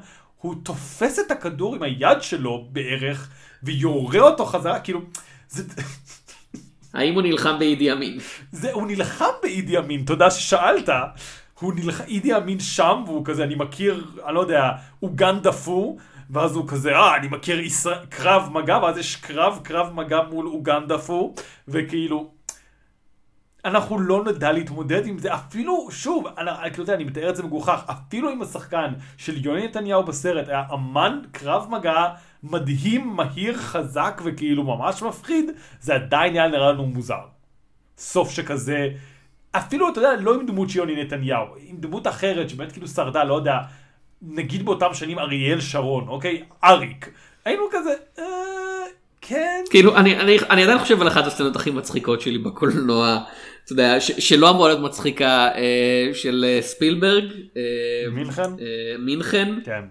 [0.42, 3.28] הוא תופס את הכדור עם היד שלו בערך,
[3.62, 5.00] ויורה אותו חזרה, כאילו,
[5.48, 5.62] זה...
[6.94, 8.18] האם הוא נלחם באידי אמין?
[8.52, 10.88] זה, הוא נלחם באידי אמין, תודה ששאלת.
[11.60, 14.70] הוא נלחם, אידי אמין שם, והוא כזה, אני מכיר, אני לא יודע,
[15.02, 15.96] אוגנדה פו,
[16.30, 20.46] ואז הוא כזה, אה, אני מכיר ישראל, קרב מגע, ואז יש קרב, קרב מגע מול
[20.46, 21.34] אוגנדה פו,
[21.68, 22.30] וכאילו,
[23.64, 27.84] אנחנו לא נדע להתמודד עם זה, אפילו, שוב, אני, אני, אני מתאר את זה מגוחך,
[27.86, 32.08] אפילו אם השחקן של יוני נתניהו בסרט היה אמן קרב מגע
[32.42, 35.50] מדהים, מהיר, חזק וכאילו ממש מפחיד,
[35.80, 37.20] זה עדיין היה נראה לנו מוזר.
[37.98, 38.88] סוף שכזה,
[39.52, 43.24] אפילו, אתה יודע, לא עם דמות של יוני נתניהו, עם דמות אחרת שבאמת כאילו שרדה,
[43.24, 43.58] לא יודע,
[44.22, 46.42] נגיד באותם שנים אריאל שרון, אוקיי?
[46.64, 47.10] אריק.
[47.44, 48.24] היינו כזה, אה,
[49.20, 49.64] כן.
[49.70, 53.18] כאילו, אני, אני, אני עדיין חושב על אחת הסצנות הכי מצחיקות שלי בקולנוע.
[53.64, 57.24] אתה יודע, שלא אמורה להיות מצחיקה אה, של אה, ספילברג.
[57.56, 58.50] אה, מינכן?
[58.98, 59.54] מינכן.
[59.64, 59.82] כן.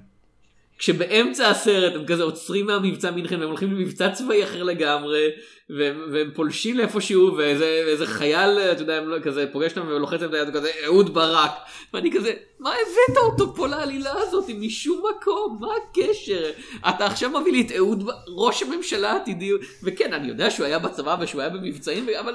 [0.81, 5.29] כשבאמצע הסרט הם כזה עוצרים מהמבצע מינכן והם הולכים למבצע צבאי אחר לגמרי
[5.69, 10.29] והם, והם פולשים לאיפשהו ואיזה, ואיזה חייל אתה יודע לא, כזה פוגש אותם ולוחץ להם
[10.29, 11.51] את היד כזה אהוד ברק
[11.93, 16.51] ואני כזה מה הבאת אותו פה לעלילה הזאת משום מקום מה הקשר
[16.89, 19.51] אתה עכשיו מביא לי את אהוד ראש הממשלה העתידי
[19.83, 22.33] וכן אני יודע שהוא היה בצבא ושהוא היה במבצעים אבל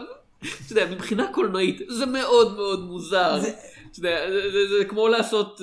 [0.67, 3.39] אתה יודע, מבחינה קולנועית זה מאוד מאוד מוזר.
[3.41, 3.53] זה...
[3.99, 5.61] יודע, זה, זה, זה כמו לעשות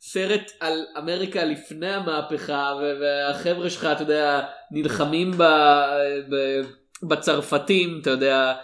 [0.00, 5.42] סרט על אמריקה לפני המהפכה והחבר'ה שלך, אתה יודע, נלחמים ב,
[6.30, 6.60] ב,
[7.02, 8.54] בצרפתים, אתה יודע.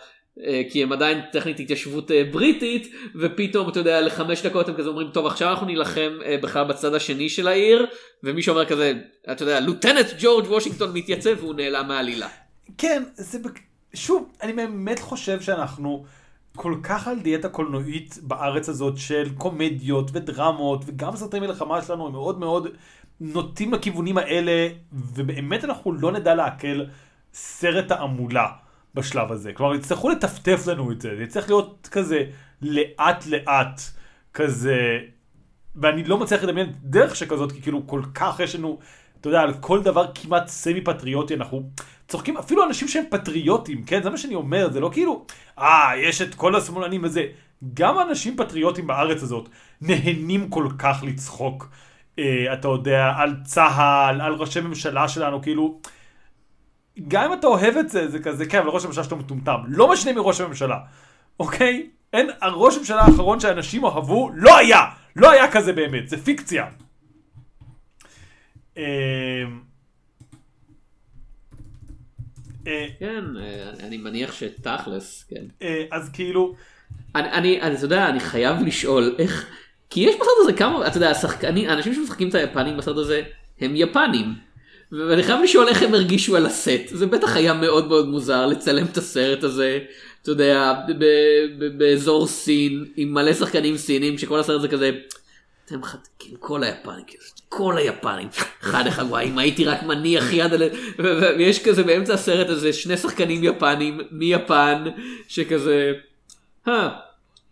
[0.47, 4.88] אה, כי הם עדיין טכנית התיישבות אה, בריטית ופתאום אתה יודע לחמש דקות הם כזה
[4.88, 7.86] אומרים טוב עכשיו אנחנו נילחם בכלל בצד השני של העיר
[8.24, 8.93] ומישהו אומר כזה
[9.32, 12.28] אתה יודע לוטנט ג'ורג' וושינגטון מתייצב והוא נעלם מהעלילה.
[12.78, 13.38] כן זה
[13.95, 16.05] שוב, אני באמת חושב שאנחנו
[16.57, 22.12] כל כך על דיאטה קולנועית בארץ הזאת של קומדיות ודרמות, וגם סרטי מלחמה שלנו הם
[22.12, 22.68] מאוד מאוד
[23.20, 26.84] נוטים לכיוונים האלה, ובאמת אנחנו לא נדע לעכל
[27.34, 28.47] סרט תעמולה
[28.95, 29.53] בשלב הזה.
[29.53, 32.24] כלומר, יצטרכו לטפטף לנו את זה, זה יצטרך להיות כזה
[32.62, 33.80] לאט לאט,
[34.34, 34.99] כזה,
[35.76, 38.78] ואני לא מצליח לדמיין דרך שכזאת, כי כאילו כל כך יש לנו,
[39.20, 41.62] אתה יודע, על כל דבר כמעט סמי פטריוטי, אנחנו...
[42.08, 44.02] צוחקים אפילו אנשים שהם פטריוטים, כן?
[44.02, 45.26] זה מה שאני אומר, זה לא כאילו,
[45.58, 47.24] אה, יש את כל השמאלנים וזה.
[47.74, 49.48] גם אנשים פטריוטים בארץ הזאת
[49.80, 51.68] נהנים כל כך לצחוק,
[52.18, 55.80] אה, אתה יודע, על צה"ל, על ראשי ממשלה שלנו, כאילו...
[57.08, 59.58] גם אם אתה אוהב את זה, זה כזה, כן, אבל ראש הממשלה שלו מטומטם.
[59.68, 60.78] לא משנה מראש הממשלה,
[61.40, 61.90] אוקיי?
[62.12, 64.84] אין, הראש הממשלה האחרון שאנשים אהבו, לא היה!
[65.16, 66.66] לא היה כזה באמת, זה פיקציה.
[68.78, 68.82] אה,
[72.66, 75.44] אה, כן, אה, אני מניח שתכלס, כן.
[75.62, 76.54] אה, אז כאילו,
[77.14, 79.46] אני, אתה יודע, אני חייב לשאול איך,
[79.90, 83.22] כי יש בסרט הזה כמה, אתה יודע, השחקנים, האנשים שמשחקים את היפנים בסרט הזה,
[83.60, 84.34] הם יפנים.
[84.92, 86.80] ואני חייב לשאול איך הם הרגישו על הסט.
[86.86, 89.78] זה בטח היה מאוד מאוד מוזר לצלם את הסרט הזה,
[90.22, 90.74] אתה יודע,
[91.78, 94.90] באזור סין, עם מלא שחקנים סינים, שכל הסרט זה כזה,
[95.70, 95.98] אתם חד...
[96.18, 98.28] כאילו כל היפנים, כאילו, כל היפנים,
[98.62, 100.62] אחד אחד, וואי, אם הייתי רק מניח יד על...
[101.38, 104.84] ויש כזה באמצע הסרט הזה שני שחקנים יפנים מיפן,
[105.28, 105.92] שכזה,
[106.68, 106.88] אה,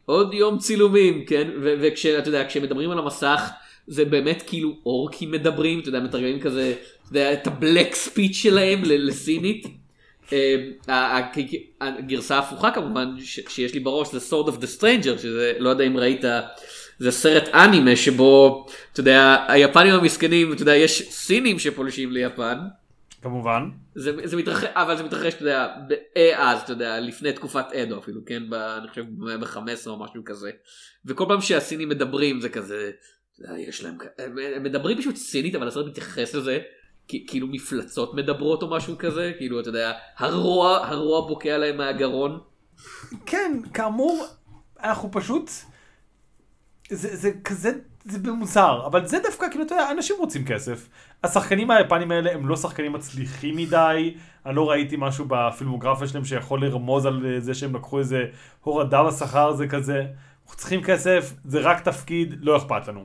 [0.06, 1.50] עוד יום צילומים, כן?
[1.62, 3.50] וכשאתה יודע, כשמדברים על המסך,
[3.86, 8.82] זה באמת כאילו אורקים מדברים, אתה יודע, מתרגמים כזה, אתה יודע, את הבלק ספיץ' שלהם
[8.84, 9.66] לסינית.
[10.32, 11.20] אה,
[11.80, 13.14] הגרסה ההפוכה כמובן
[13.48, 16.24] שיש לי בראש זה Sword of the Stranger שזה לא יודע אם ראית
[16.98, 22.58] זה סרט אנימה שבו אתה יודע היפנים המסכנים אתה יודע יש סינים שפולשים ליפן.
[23.22, 27.72] כמובן, זה, זה מתרחש אבל זה מתרחש אתה יודע ב- אז אתה יודע לפני תקופת
[27.72, 28.50] אדו אפילו כן?
[28.50, 29.04] ב, אני חושב
[29.40, 30.50] ב-15 או משהו כזה.
[31.06, 32.90] וכל פעם שהסינים מדברים זה כזה
[33.58, 36.58] יש להם הם, מדברים פשוט סינית אבל הסרט מתייחס לזה
[37.08, 42.38] כאילו מפלצות מדברות או משהו כזה כאילו אתה יודע הרוע הרוע בוקע להם מהגרון.
[43.26, 44.26] כן, כאמור,
[44.82, 45.50] אנחנו פשוט,
[46.90, 47.72] זה, זה כזה,
[48.04, 50.88] זה במוזר, אבל זה דווקא, כאילו, אתה יודע, אנשים רוצים כסף.
[51.24, 54.14] השחקנים היפנים האלה הם לא שחקנים מצליחים מדי,
[54.46, 58.24] אני לא ראיתי משהו בפילמוגרפיה שלהם שיכול לרמוז על אה, זה שהם לקחו איזה
[58.62, 60.04] הורדה בשכר, זה כזה,
[60.42, 63.04] אנחנו צריכים כסף, זה רק תפקיד, לא אכפת לנו.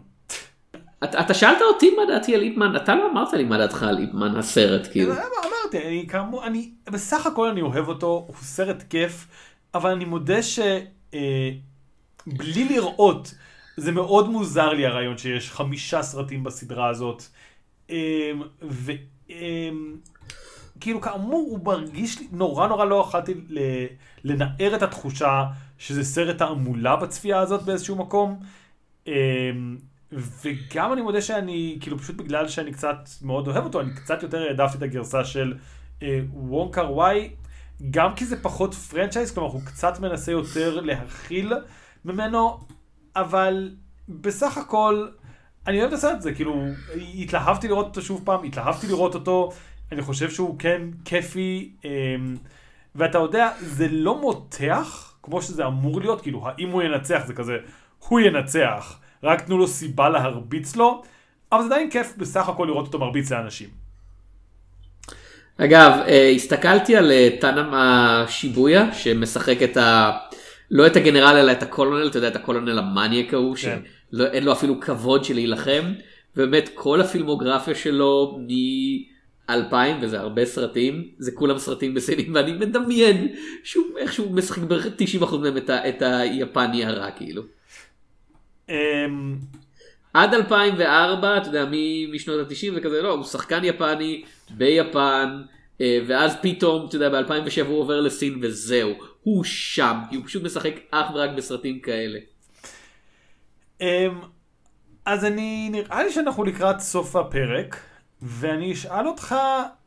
[1.04, 4.00] אתה, אתה שאלת אותי מה דעתי על איפמן אתה לא אמרת לי מה דעתך על
[4.00, 5.14] איפמן הסרט כאילו.
[5.14, 9.28] אבל אמרתי, אני כאמור, אני, בסך הכל אני אוהב אותו, הוא סרט כיף,
[9.74, 13.34] אבל אני מודה שבלי אה, לראות,
[13.78, 17.24] זה מאוד מוזר לי הרעיון שיש חמישה סרטים בסדרה הזאת.
[17.89, 18.91] אה, ו...
[19.30, 19.69] אה,
[20.80, 23.86] כאילו כאמור הוא מרגיש לי, נורא נורא לא יכולתי ל-
[24.24, 25.43] לנער את התחושה
[25.78, 28.39] שזה סרט תעמולה בצפייה הזאת באיזשהו מקום.
[29.07, 29.51] אה,
[30.11, 34.41] וגם אני מודה שאני, כאילו פשוט בגלל שאני קצת מאוד אוהב אותו, אני קצת יותר
[34.41, 35.53] העדפתי את הגרסה של
[36.03, 37.30] אה, וונקר וואי,
[37.91, 41.53] גם כי זה פחות פרנצ'ייז, כלומר הוא קצת מנסה יותר להכיל
[42.05, 42.59] ממנו,
[43.16, 43.72] אבל
[44.09, 45.07] בסך הכל,
[45.68, 46.66] אני אוהב את הסרט הזה, כאילו,
[47.20, 49.51] התלהבתי לראות אותו שוב פעם, התלהבתי לראות אותו,
[49.91, 51.89] אני חושב שהוא כן כיפי, אה,
[52.95, 57.57] ואתה יודע, זה לא מותח, כמו שזה אמור להיות, כאילו, האם הוא ינצח זה כזה,
[57.99, 58.99] הוא ינצח.
[59.24, 61.01] רק תנו לו סיבה להרביץ לו,
[61.51, 63.70] אבל זה עדיין כיף בסך הכל לראות אותו מרביץ לאנשים.
[65.57, 70.11] אגב, אה, הסתכלתי על אה, טאנאמה שיבויה שמשחק את ה...
[70.74, 73.80] לא את הגנרל אלא את הקולונל, אתה יודע, את הקולונל המניאק ההוא, כן.
[74.17, 75.93] שאין לו אפילו כבוד של להילחם,
[76.38, 83.28] ובאמת כל הפילמוגרפיה שלו מ-2000, וזה הרבה סרטים, זה כולם סרטים בסיניים, ואני מדמיין
[83.63, 84.86] שהוא איכשהו משחק בערך
[85.21, 87.43] 90% מהם את, ה- את היפני הרע כאילו.
[88.69, 89.36] אמ,
[90.13, 95.41] עד 2004, אתה יודע, מ- משנות ה-90 וכזה, לא, הוא שחקן יפני ביפן,
[95.82, 98.89] אה, ואז פתאום, אתה יודע, ב-2007 הוא עובר לסין וזהו,
[99.24, 102.19] הוא שם, כי הוא פשוט משחק אך ורק בסרטים כאלה.
[103.82, 104.21] אמ,
[105.05, 107.80] אז אני, נראה לי שאנחנו לקראת סוף הפרק,
[108.21, 109.36] ואני אשאל אותך,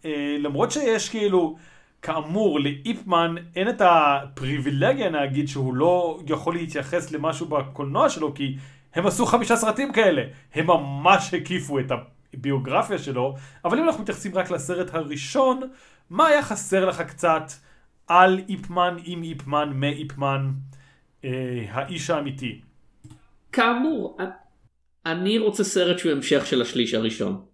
[0.05, 1.57] אה, למרות שיש כאילו,
[2.03, 8.57] כאמור, לאיפמן אין את הפריבילגיה נגיד שהוא לא יכול להתייחס למשהו בקולנוע שלו, כי
[8.95, 10.22] הם עשו חמישה סרטים כאלה,
[10.55, 11.93] הם ממש הקיפו את
[12.34, 13.34] הביוגרפיה שלו,
[13.64, 15.61] אבל אם אנחנו מתייחסים רק לסרט הראשון,
[16.11, 17.43] מה היה חסר לך קצת
[18.07, 20.51] על איפמן, עם איפמן, מאיפמן,
[21.25, 22.61] אה, האיש האמיתי?
[23.53, 24.19] כאמור,
[25.07, 27.45] אני רוצה סרט שהוא המשך של השליש הראשון.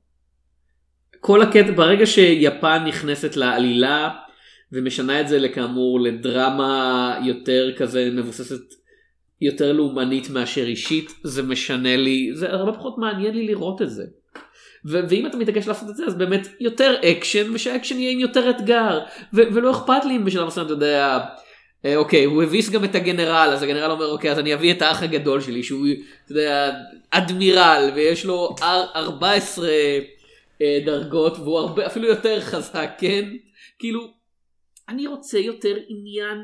[1.21, 4.11] כל הקטע, ברגע שיפן נכנסת לעלילה
[4.73, 8.75] ומשנה את זה לכאמור לדרמה יותר כזה מבוססת
[9.41, 14.05] יותר לאומנית מאשר אישית, זה משנה לי, זה הרבה פחות מעניין לי לראות את זה.
[14.85, 19.01] ואם אתה מתעקש לעשות את זה אז באמת יותר אקשן ושהאקשן יהיה עם יותר אתגר.
[19.33, 21.19] ולא אכפת לי אם בשלב מסוים אתה יודע
[21.85, 24.83] אה, אוקיי הוא הביס גם את הגנרל אז הגנרל אומר אוקיי אז אני אביא את
[24.83, 25.87] האח הגדול שלי שהוא
[26.25, 26.71] אתה יודע
[27.11, 29.69] אדמירל ויש לו אר- 14
[30.61, 33.29] אה, דרגות והוא הרבה אפילו יותר חזק כן?
[33.79, 34.01] כאילו
[34.89, 36.39] אני רוצה יותר עניין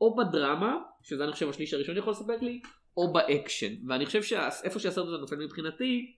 [0.00, 2.60] או בדרמה שזה אני חושב השליש הראשון יכול לספק לי
[2.96, 3.72] או באקשן.
[3.88, 6.14] ואני חושב שאיפה שהסרט הזה נופל מבחינתי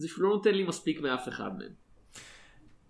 [0.00, 1.72] זה שהוא לא נותן לי מספיק מאף אחד מהם.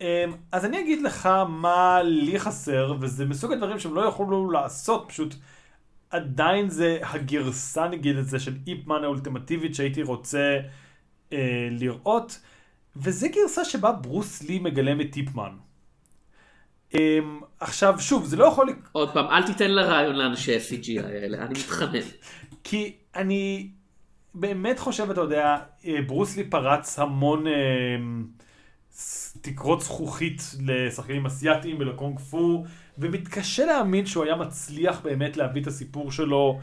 [0.01, 5.05] אמ, אז אני אגיד לך מה לי חסר, וזה מסוג הדברים שהם לא יכולו לעשות,
[5.09, 5.35] פשוט
[6.11, 10.59] עדיין זה הגרסה נגיד את זה של איפמן האולטימטיבית שהייתי רוצה
[11.33, 12.41] אה, לראות,
[12.97, 15.53] וזה גרסה שבה ברוס לי מגלם את איפמן.
[16.95, 18.77] אמ, עכשיו, שוב, זה לא יכול...
[18.93, 22.01] עוד פעם, אל תיתן לרעיון לאנשי ה-CGI האלה, אני מתחנן.
[22.65, 23.71] כי אני
[24.35, 27.53] באמת חושב, אתה יודע, אה, ברוסלי פרץ המון אה,
[29.41, 32.65] תקרות זכוכית לשחקנים אסייתיים ולקונג פו,
[32.99, 36.61] ומתקשה להאמין שהוא היה מצליח באמת להביא את הסיפור שלו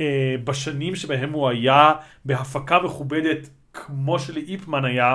[0.00, 1.92] אה, בשנים שבהם הוא היה
[2.24, 5.14] בהפקה מכובדת כמו שלאיפמן היה.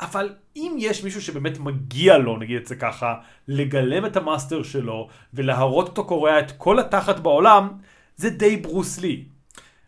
[0.00, 3.14] אבל אם יש מישהו שבאמת מגיע לו, נגיד את זה ככה,
[3.48, 7.68] לגלם את המאסטר שלו ולהראות אותו קורע את כל התחת בעולם,
[8.16, 9.24] זה די ברוס לי.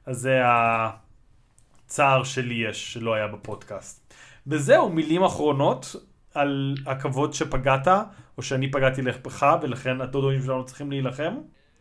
[0.07, 0.41] אז זה
[1.95, 4.15] הצער שלי יש שלא היה בפודקאסט.
[4.47, 5.97] וזהו, מילים אחרונות
[6.35, 7.89] על הכבוד שפגעת,
[8.39, 11.35] או שאני פגעתי לך ולכן הדודואים שלנו צריכים להילחם.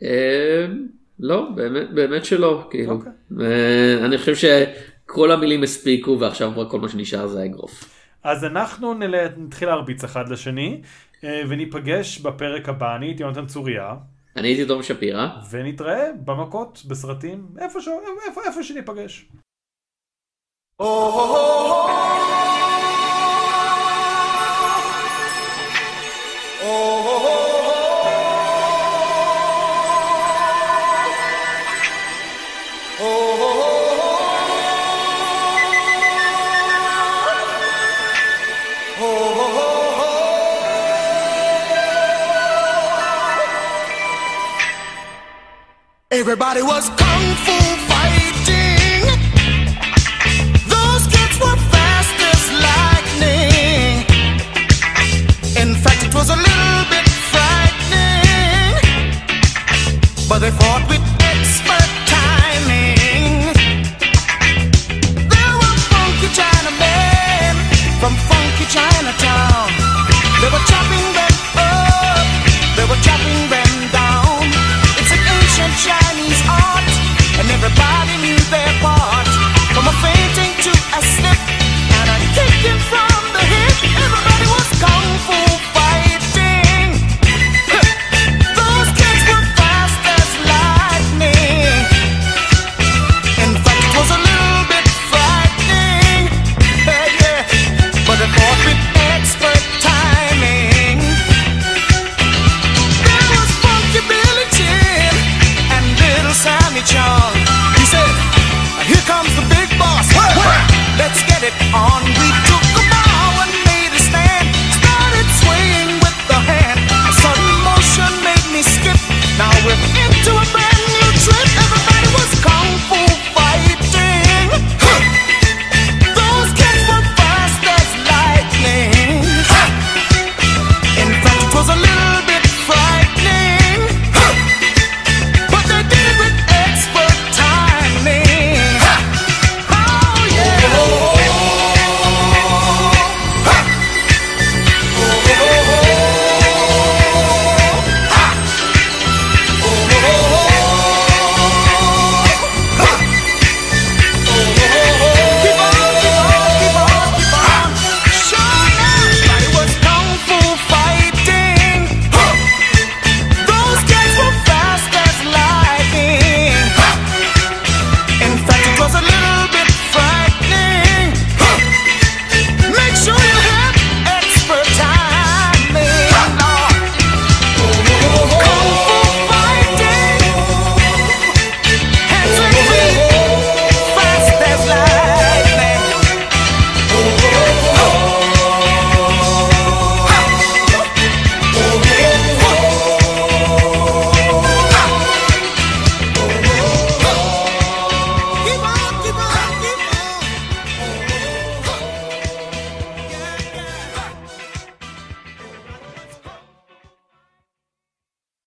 [0.04, 0.66] אה,
[1.20, 2.92] לא, באמת, באמת שלא, כאילו.
[2.94, 3.12] אוקיי.
[3.42, 7.90] אה, אני חושב שכל המילים הספיקו ועכשיו כבר כל מה שנשאר זה האגרוף.
[8.24, 9.28] אז אנחנו נל...
[9.38, 10.82] נתחיל להרביץ אחד לשני,
[11.24, 13.96] אה, וניפגש בפרק הבא, אני הייתי יונתן צוריה,
[14.36, 15.28] אני הייתי תום שפירא.
[15.52, 17.88] ונתראה במכות, בסרטים, איפה, ש...
[18.28, 19.26] איפה, איפה שניפגש.
[20.80, 21.84] Oh, oh,
[26.62, 27.30] oh, oh, oh,
[46.12, 47.03] Everybody was
[60.44, 61.03] they fought with